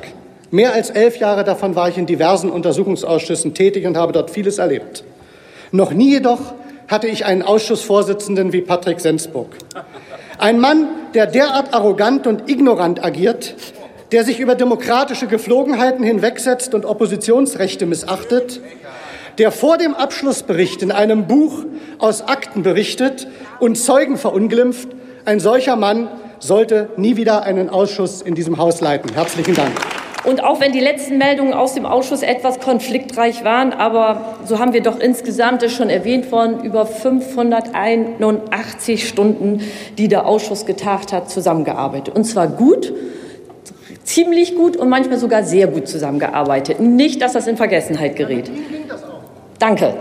[0.50, 4.58] Mehr als elf Jahre davon war ich in diversen Untersuchungsausschüssen tätig und habe dort vieles
[4.58, 5.04] erlebt.
[5.70, 6.54] Noch nie jedoch
[6.92, 9.56] hatte ich einen Ausschussvorsitzenden wie Patrick Sensburg.
[10.38, 13.54] Ein Mann, der derart arrogant und ignorant agiert,
[14.12, 18.60] der sich über demokratische Geflogenheiten hinwegsetzt und Oppositionsrechte missachtet,
[19.38, 21.64] der vor dem Abschlussbericht in einem Buch
[21.98, 23.26] aus Akten berichtet
[23.58, 24.88] und Zeugen verunglimpft,
[25.24, 26.08] ein solcher Mann
[26.40, 29.14] sollte nie wieder einen Ausschuss in diesem Haus leiten.
[29.14, 29.72] Herzlichen Dank.
[30.24, 34.72] Und auch wenn die letzten Meldungen aus dem Ausschuss etwas konfliktreich waren, aber so haben
[34.72, 39.62] wir doch insgesamt, das ist schon erwähnt worden, über 581 Stunden,
[39.98, 42.14] die der Ausschuss getagt hat, zusammengearbeitet.
[42.14, 42.92] Und zwar gut,
[44.04, 46.78] ziemlich gut und manchmal sogar sehr gut zusammengearbeitet.
[46.78, 48.48] Nicht, dass das in Vergessenheit gerät.
[49.58, 49.94] Danke.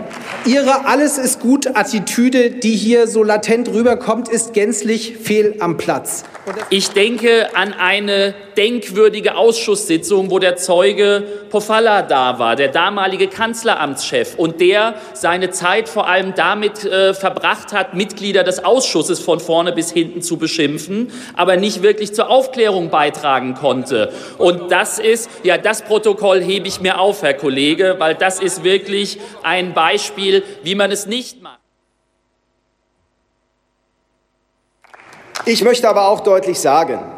[0.44, 6.24] Ihre Alles ist gut Attitüde, die hier so latent rüberkommt, ist gänzlich fehl am Platz.
[6.70, 14.34] Ich denke an eine denkwürdige Ausschusssitzung, wo der Zeuge Pofalla da war, der damalige Kanzleramtschef,
[14.36, 19.72] und der seine Zeit vor allem damit äh, verbracht hat, Mitglieder des Ausschusses von vorne
[19.72, 24.12] bis hinten zu beschimpfen, aber nicht wirklich zur Aufklärung beitragen konnte.
[24.38, 28.64] Und das ist, ja, das Protokoll hebe ich mir auf, Herr Kollege, weil das ist
[28.64, 30.31] wirklich ein Beispiel,
[30.62, 31.60] wie man es nicht macht.
[35.44, 37.11] Ich möchte aber auch deutlich sagen,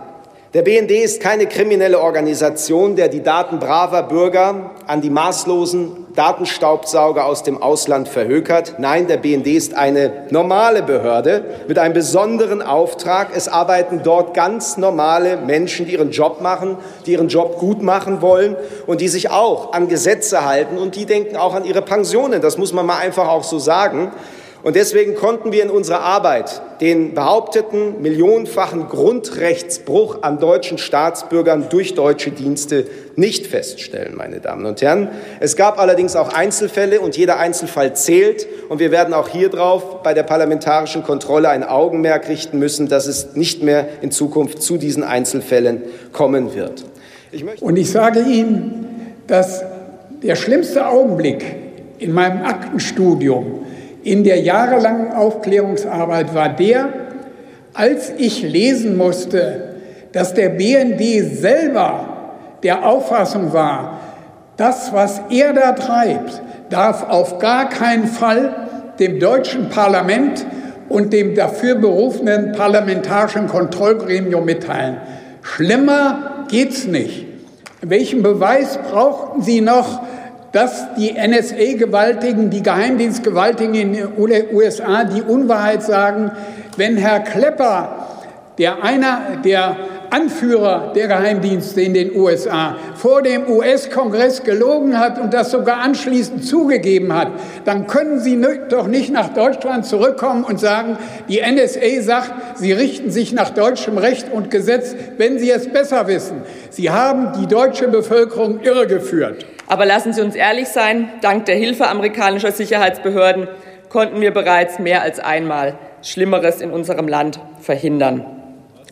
[0.55, 7.27] der BND ist keine kriminelle Organisation, der die Daten braver Bürger an die maßlosen Datenstaubsauger
[7.27, 8.77] aus dem Ausland verhökert.
[8.79, 13.31] Nein, der BND ist eine normale Behörde mit einem besonderen Auftrag.
[13.35, 18.23] Es arbeiten dort ganz normale Menschen, die ihren Job machen, die ihren Job gut machen
[18.23, 18.55] wollen
[18.87, 22.41] und die sich auch an Gesetze halten und die denken auch an ihre Pensionen.
[22.41, 24.13] Das muss man mal einfach auch so sagen.
[24.65, 31.93] Und deswegen konnten wir in unserer Arbeit den behaupteten millionenfachen Grundrechtsbruch an deutschen Staatsbürgern durch
[31.93, 35.11] deutsche Dienste nicht feststellen, meine Damen und Herren.
[35.39, 38.47] Es gab allerdings auch Einzelfälle und jeder Einzelfall zählt.
[38.71, 43.07] Und wir werden auch hier drauf bei der parlamentarischen Kontrolle ein Augenmerk richten müssen, dass
[43.07, 45.83] es nicht mehr in Zukunft zu diesen Einzelfällen
[46.15, 46.87] kommen wird.
[47.33, 49.63] Ich und ich sage Ihnen, dass
[50.23, 51.45] der schlimmste Augenblick
[51.99, 53.65] in meinem Aktenstudium
[54.05, 56.89] in der jahrelangen Aufklärungsarbeit war der,
[57.73, 59.75] als ich lesen musste,
[60.13, 62.09] dass der BND selber
[62.63, 64.01] der Auffassung war,
[64.57, 66.41] das, was er da treibt,
[66.71, 68.69] darf auf gar keinen Fall
[69.01, 70.47] dem deutschen Parlament
[70.89, 74.99] und dem dafür berufenen parlamentarischen Kontrollgremium mitteilen.
[75.43, 77.27] Schlimmer geht's nicht.
[77.81, 80.03] Welchen Beweis brauchten Sie noch,
[80.55, 84.09] dass die NSA-Gewaltigen, die Geheimdienstgewaltigen in den
[84.55, 86.31] USA die Unwahrheit sagen,
[86.77, 88.07] wenn Herr Klepper,
[88.57, 89.77] der einer der
[90.15, 96.45] Anführer der Geheimdienste in den USA vor dem US-Kongress gelogen hat und das sogar anschließend
[96.45, 97.33] zugegeben hat,
[97.65, 100.99] dann können Sie doch nicht nach Deutschland zurückkommen und sagen,
[101.29, 106.07] die NSA sagt, Sie richten sich nach deutschem Recht und Gesetz, wenn Sie es besser
[106.07, 106.43] wissen.
[106.71, 109.45] Sie haben die deutsche Bevölkerung irregeführt.
[109.67, 113.49] Aber lassen Sie uns ehrlich sein, dank der Hilfe amerikanischer Sicherheitsbehörden
[113.89, 118.25] konnten wir bereits mehr als einmal Schlimmeres in unserem Land verhindern.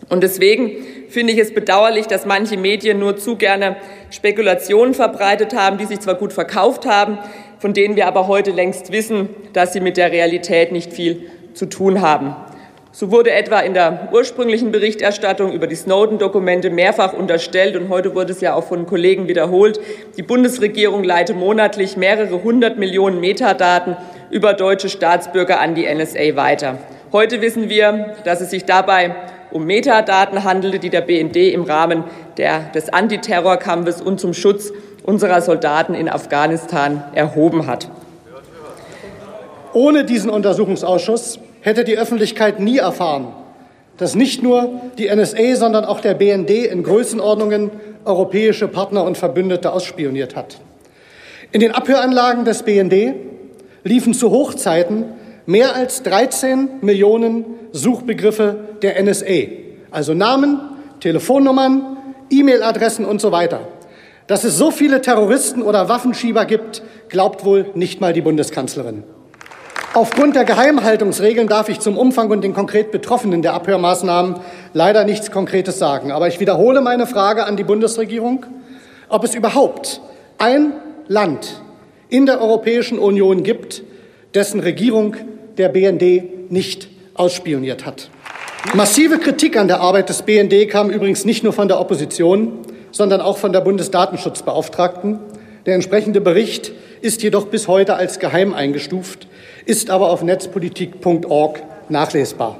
[0.08, 0.72] Und deswegen
[1.12, 3.76] finde ich es bedauerlich, dass manche Medien nur zu gerne
[4.10, 7.18] Spekulationen verbreitet haben, die sich zwar gut verkauft haben,
[7.58, 11.66] von denen wir aber heute längst wissen, dass sie mit der Realität nicht viel zu
[11.66, 12.34] tun haben.
[12.94, 18.32] So wurde etwa in der ursprünglichen Berichterstattung über die Snowden-Dokumente mehrfach unterstellt, und heute wurde
[18.32, 19.80] es ja auch von Kollegen wiederholt,
[20.18, 23.96] die Bundesregierung leite monatlich mehrere hundert Millionen Metadaten
[24.30, 26.78] über deutsche Staatsbürger an die NSA weiter.
[27.12, 29.14] Heute wissen wir, dass es sich dabei
[29.52, 32.04] um Metadaten handelte, die der BND im Rahmen
[32.36, 34.72] der, des Antiterrorkampfes und zum Schutz
[35.04, 37.88] unserer Soldaten in Afghanistan erhoben hat.
[39.72, 43.28] Ohne diesen Untersuchungsausschuss hätte die Öffentlichkeit nie erfahren,
[43.96, 47.70] dass nicht nur die NSA, sondern auch der BND in Größenordnungen
[48.04, 50.58] europäische Partner und Verbündete ausspioniert hat.
[51.52, 53.14] In den Abhöranlagen des BND
[53.84, 55.04] liefen zu Hochzeiten
[55.52, 59.48] mehr als 13 Millionen Suchbegriffe der NSA,
[59.90, 60.60] also Namen,
[61.00, 61.98] Telefonnummern,
[62.30, 63.60] E-Mail-Adressen und so weiter.
[64.26, 69.04] Dass es so viele Terroristen oder Waffenschieber gibt, glaubt wohl nicht mal die Bundeskanzlerin.
[69.94, 74.36] Aufgrund der Geheimhaltungsregeln darf ich zum Umfang und den konkret Betroffenen der Abhörmaßnahmen
[74.72, 76.12] leider nichts Konkretes sagen.
[76.12, 78.46] Aber ich wiederhole meine Frage an die Bundesregierung,
[79.10, 80.00] ob es überhaupt
[80.38, 80.72] ein
[81.08, 81.60] Land
[82.08, 83.82] in der Europäischen Union gibt,
[84.34, 85.16] dessen Regierung
[85.58, 88.10] der BND nicht ausspioniert hat.
[88.74, 92.58] Massive Kritik an der Arbeit des BND kam übrigens nicht nur von der Opposition,
[92.90, 95.18] sondern auch von der Bundesdatenschutzbeauftragten.
[95.66, 99.26] Der entsprechende Bericht ist jedoch bis heute als geheim eingestuft
[99.66, 102.58] ist aber auf netzpolitik.org nachlesbar.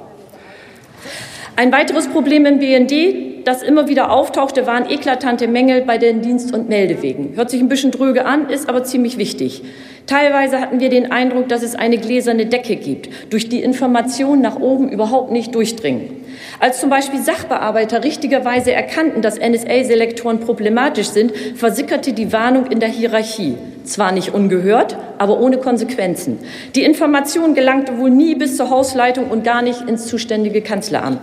[1.55, 6.53] Ein weiteres Problem im BND, das immer wieder auftauchte, waren eklatante Mängel bei den Dienst-
[6.53, 7.35] und Meldewegen.
[7.35, 9.63] Hört sich ein bisschen dröge an, ist aber ziemlich wichtig.
[10.05, 14.59] Teilweise hatten wir den Eindruck, dass es eine gläserne Decke gibt, durch die Informationen nach
[14.59, 16.22] oben überhaupt nicht durchdringen.
[16.59, 22.89] Als zum Beispiel Sachbearbeiter richtigerweise erkannten, dass NSA-Selektoren problematisch sind, versickerte die Warnung in der
[22.89, 23.57] Hierarchie.
[23.83, 26.39] Zwar nicht ungehört, aber ohne Konsequenzen.
[26.73, 31.19] Die Information gelangte wohl nie bis zur Hausleitung und gar nicht ins zuständige Kanzleramt.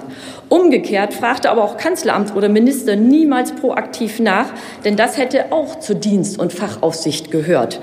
[0.50, 4.52] Umgekehrt fragte aber auch Kanzleramt oder Minister niemals proaktiv nach,
[4.84, 7.80] denn das hätte auch zur Dienst- und Fachaufsicht gehört.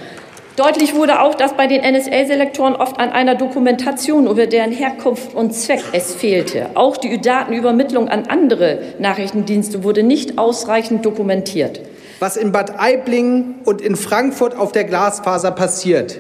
[0.58, 5.54] Deutlich wurde auch, dass bei den NSA-Selektoren oft an einer Dokumentation über deren Herkunft und
[5.54, 6.72] Zweck es fehlte.
[6.74, 11.82] Auch die Datenübermittlung an andere Nachrichtendienste wurde nicht ausreichend dokumentiert.
[12.20, 16.20] Was in Bad Aibling und in Frankfurt auf der Glasfaser passiert,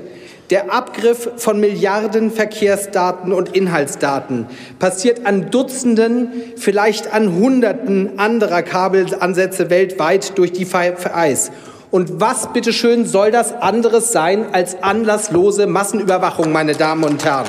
[0.52, 4.46] der Abgriff von Milliarden Verkehrsdaten und Inhaltsdaten
[4.78, 11.52] passiert an Dutzenden, vielleicht an Hunderten anderer Kabelansätze weltweit durch die Eyes.
[11.90, 17.48] Und was bitteschön soll das anderes sein als anlasslose Massenüberwachung, meine Damen und Herren?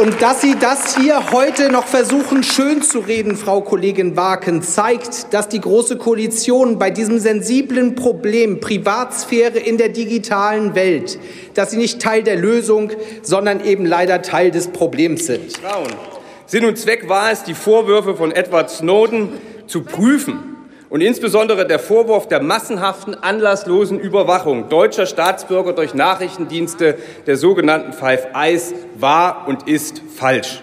[0.00, 5.34] Und dass Sie das hier heute noch versuchen, schön zu reden, Frau Kollegin Waken, zeigt,
[5.34, 11.18] dass die Große Koalition bei diesem sensiblen Problem Privatsphäre in der digitalen Welt,
[11.52, 15.60] dass sie nicht Teil der Lösung, sondern eben leider Teil des Problems sind.
[16.46, 19.28] Sinn und Zweck war es, die Vorwürfe von Edward Snowden
[19.66, 20.50] zu prüfen
[20.90, 28.26] und insbesondere der Vorwurf der massenhaften, anlasslosen Überwachung deutscher Staatsbürger durch Nachrichtendienste der sogenannten Five
[28.34, 30.60] Eyes war und ist falsch.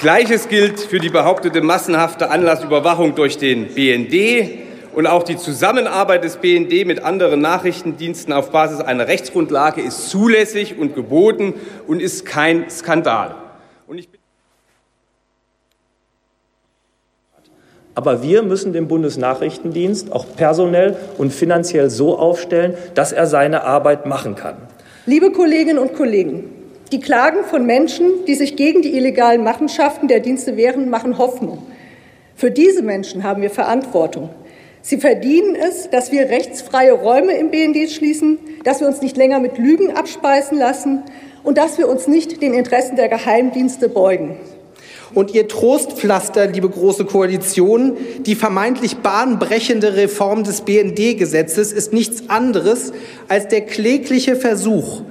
[0.00, 4.58] Gleiches gilt für die behauptete massenhafte Anlassüberwachung durch den BND
[4.92, 10.76] und auch die Zusammenarbeit des BND mit anderen Nachrichtendiensten auf Basis einer Rechtsgrundlage ist zulässig
[10.76, 11.54] und geboten
[11.86, 13.36] und ist kein Skandal.
[13.86, 14.10] Und ich
[17.94, 24.06] Aber wir müssen den Bundesnachrichtendienst auch personell und finanziell so aufstellen, dass er seine Arbeit
[24.06, 24.56] machen kann.
[25.06, 26.50] Liebe Kolleginnen und Kollegen,
[26.90, 31.58] die Klagen von Menschen, die sich gegen die illegalen Machenschaften der Dienste wehren, machen Hoffnung.
[32.34, 34.30] Für diese Menschen haben wir Verantwortung.
[34.82, 39.40] Sie verdienen es, dass wir rechtsfreie Räume im BND schließen, dass wir uns nicht länger
[39.40, 41.04] mit Lügen abspeisen lassen
[41.42, 44.36] und dass wir uns nicht den Interessen der Geheimdienste beugen.
[45.14, 47.96] Und ihr Trostpflaster, liebe Große Koalition,
[48.26, 52.92] die vermeintlich bahnbrechende Reform des BND-Gesetzes ist nichts anderes
[53.28, 55.02] als der klägliche Versuch,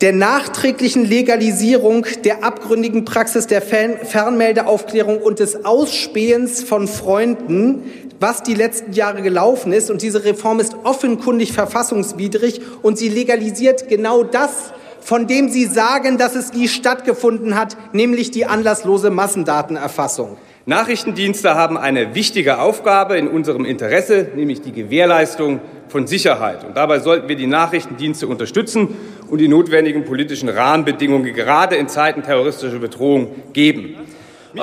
[0.00, 7.82] der nachträglichen Legalisierung der abgründigen Praxis der Fernmeldeaufklärung und des Ausspähens von Freunden,
[8.20, 9.90] was die letzten Jahre gelaufen ist.
[9.90, 14.72] Und diese Reform ist offenkundig verfassungswidrig und sie legalisiert genau das,
[15.08, 20.36] von dem Sie sagen, dass es nie stattgefunden hat, nämlich die anlasslose Massendatenerfassung.
[20.66, 26.62] Nachrichtendienste haben eine wichtige Aufgabe in unserem Interesse, nämlich die Gewährleistung von Sicherheit.
[26.62, 28.88] Und dabei sollten wir die Nachrichtendienste unterstützen
[29.30, 33.96] und die notwendigen politischen Rahmenbedingungen gerade in Zeiten terroristischer Bedrohung geben.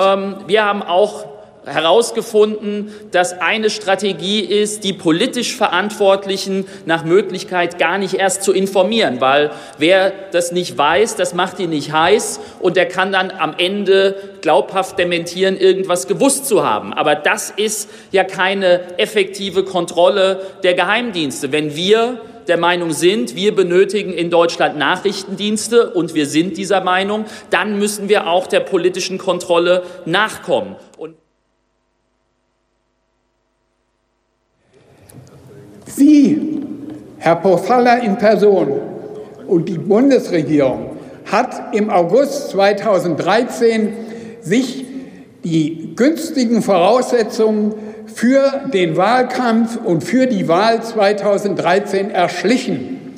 [0.00, 1.35] Ähm, wir haben auch
[1.66, 9.20] herausgefunden, dass eine Strategie ist, die politisch Verantwortlichen nach Möglichkeit gar nicht erst zu informieren,
[9.20, 13.54] weil wer das nicht weiß, das macht ihn nicht heiß und der kann dann am
[13.58, 16.92] Ende glaubhaft dementieren, irgendwas gewusst zu haben.
[16.92, 21.50] Aber das ist ja keine effektive Kontrolle der Geheimdienste.
[21.50, 27.24] Wenn wir der Meinung sind, wir benötigen in Deutschland Nachrichtendienste und wir sind dieser Meinung,
[27.50, 30.76] dann müssen wir auch der politischen Kontrolle nachkommen.
[30.96, 31.16] Und
[35.96, 36.62] Sie,
[37.16, 38.68] Herr Pofalla in Person
[39.46, 40.90] und die Bundesregierung
[41.24, 43.94] hat im August 2013
[44.42, 44.84] sich
[45.42, 47.74] die günstigen Voraussetzungen
[48.14, 53.14] für den Wahlkampf und für die Wahl 2013 erschlichen.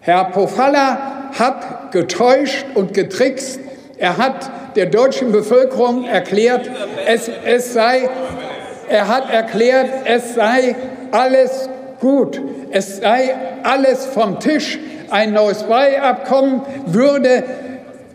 [0.00, 3.60] Herr Pofalla hat getäuscht und getrickst.
[3.96, 6.68] Er hat der deutschen Bevölkerung erklärt,
[7.06, 8.08] es, es sei,
[8.88, 10.74] er hat erklärt, es sei
[11.12, 11.68] alles
[12.00, 14.78] gut, es sei alles vom Tisch,
[15.10, 17.44] ein neues Beiabkommen würde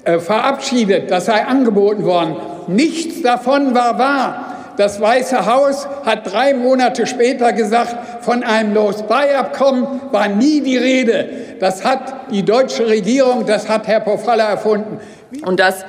[0.05, 2.35] äh, verabschiedet, das sei angeboten worden.
[2.67, 4.53] Nichts davon war wahr.
[4.77, 11.29] Das Weiße Haus hat drei Monate später gesagt, von einem Los-Bei-Abkommen war nie die Rede.
[11.59, 14.99] Das hat die deutsche Regierung, das hat Herr Pofalla erfunden.
[15.45, 15.85] Und das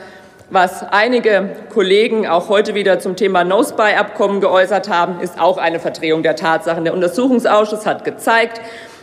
[0.55, 6.23] was einige Kollegen auch heute wieder zum Thema No-Spy-Abkommen geäußert haben, ist auch eine Verdrehung
[6.23, 6.85] der Tatsachen.
[6.85, 8.61] Der Untersuchungsausschuss hat gezeigt,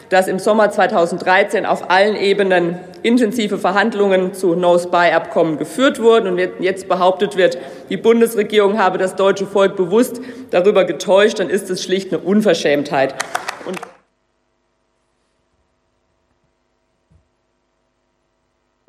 [0.08, 6.88] dass im Sommer 2013 auf allen Ebenen intensive Verhandlungen zu No-Spy-Abkommen geführt wurden und jetzt
[6.88, 7.58] behauptet wird,
[7.90, 10.22] die Bundesregierung habe das deutsche Volk bewusst
[10.52, 13.14] darüber getäuscht, dann ist es schlicht eine Unverschämtheit.
[13.66, 13.78] Und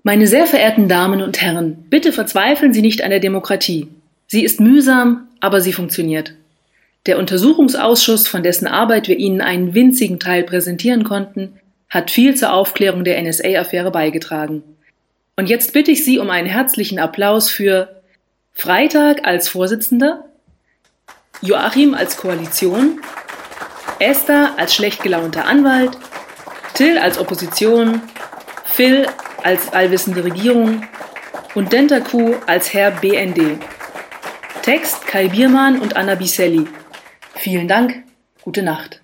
[0.04, 3.88] Meine sehr verehrten Damen und Herren, bitte verzweifeln Sie nicht an der Demokratie.
[4.26, 6.34] Sie ist mühsam, aber sie funktioniert.
[7.06, 12.52] Der Untersuchungsausschuss, von dessen Arbeit wir Ihnen einen winzigen Teil präsentieren konnten, hat viel zur
[12.52, 14.62] Aufklärung der NSA-Affäre beigetragen.
[15.36, 18.02] Und jetzt bitte ich Sie um einen herzlichen Applaus für
[18.52, 20.24] Freitag als Vorsitzender,
[21.42, 23.00] Joachim als Koalition,
[23.98, 25.96] Esther als schlecht gelaunter Anwalt,
[26.74, 28.00] Till als Opposition,
[28.64, 29.06] Phil
[29.42, 30.86] als allwissende Regierung
[31.54, 33.58] und Dentaku als Herr BND.
[34.62, 36.66] Text Kai Biermann und Anna Biselli.
[37.34, 38.04] Vielen Dank,
[38.42, 39.01] gute Nacht.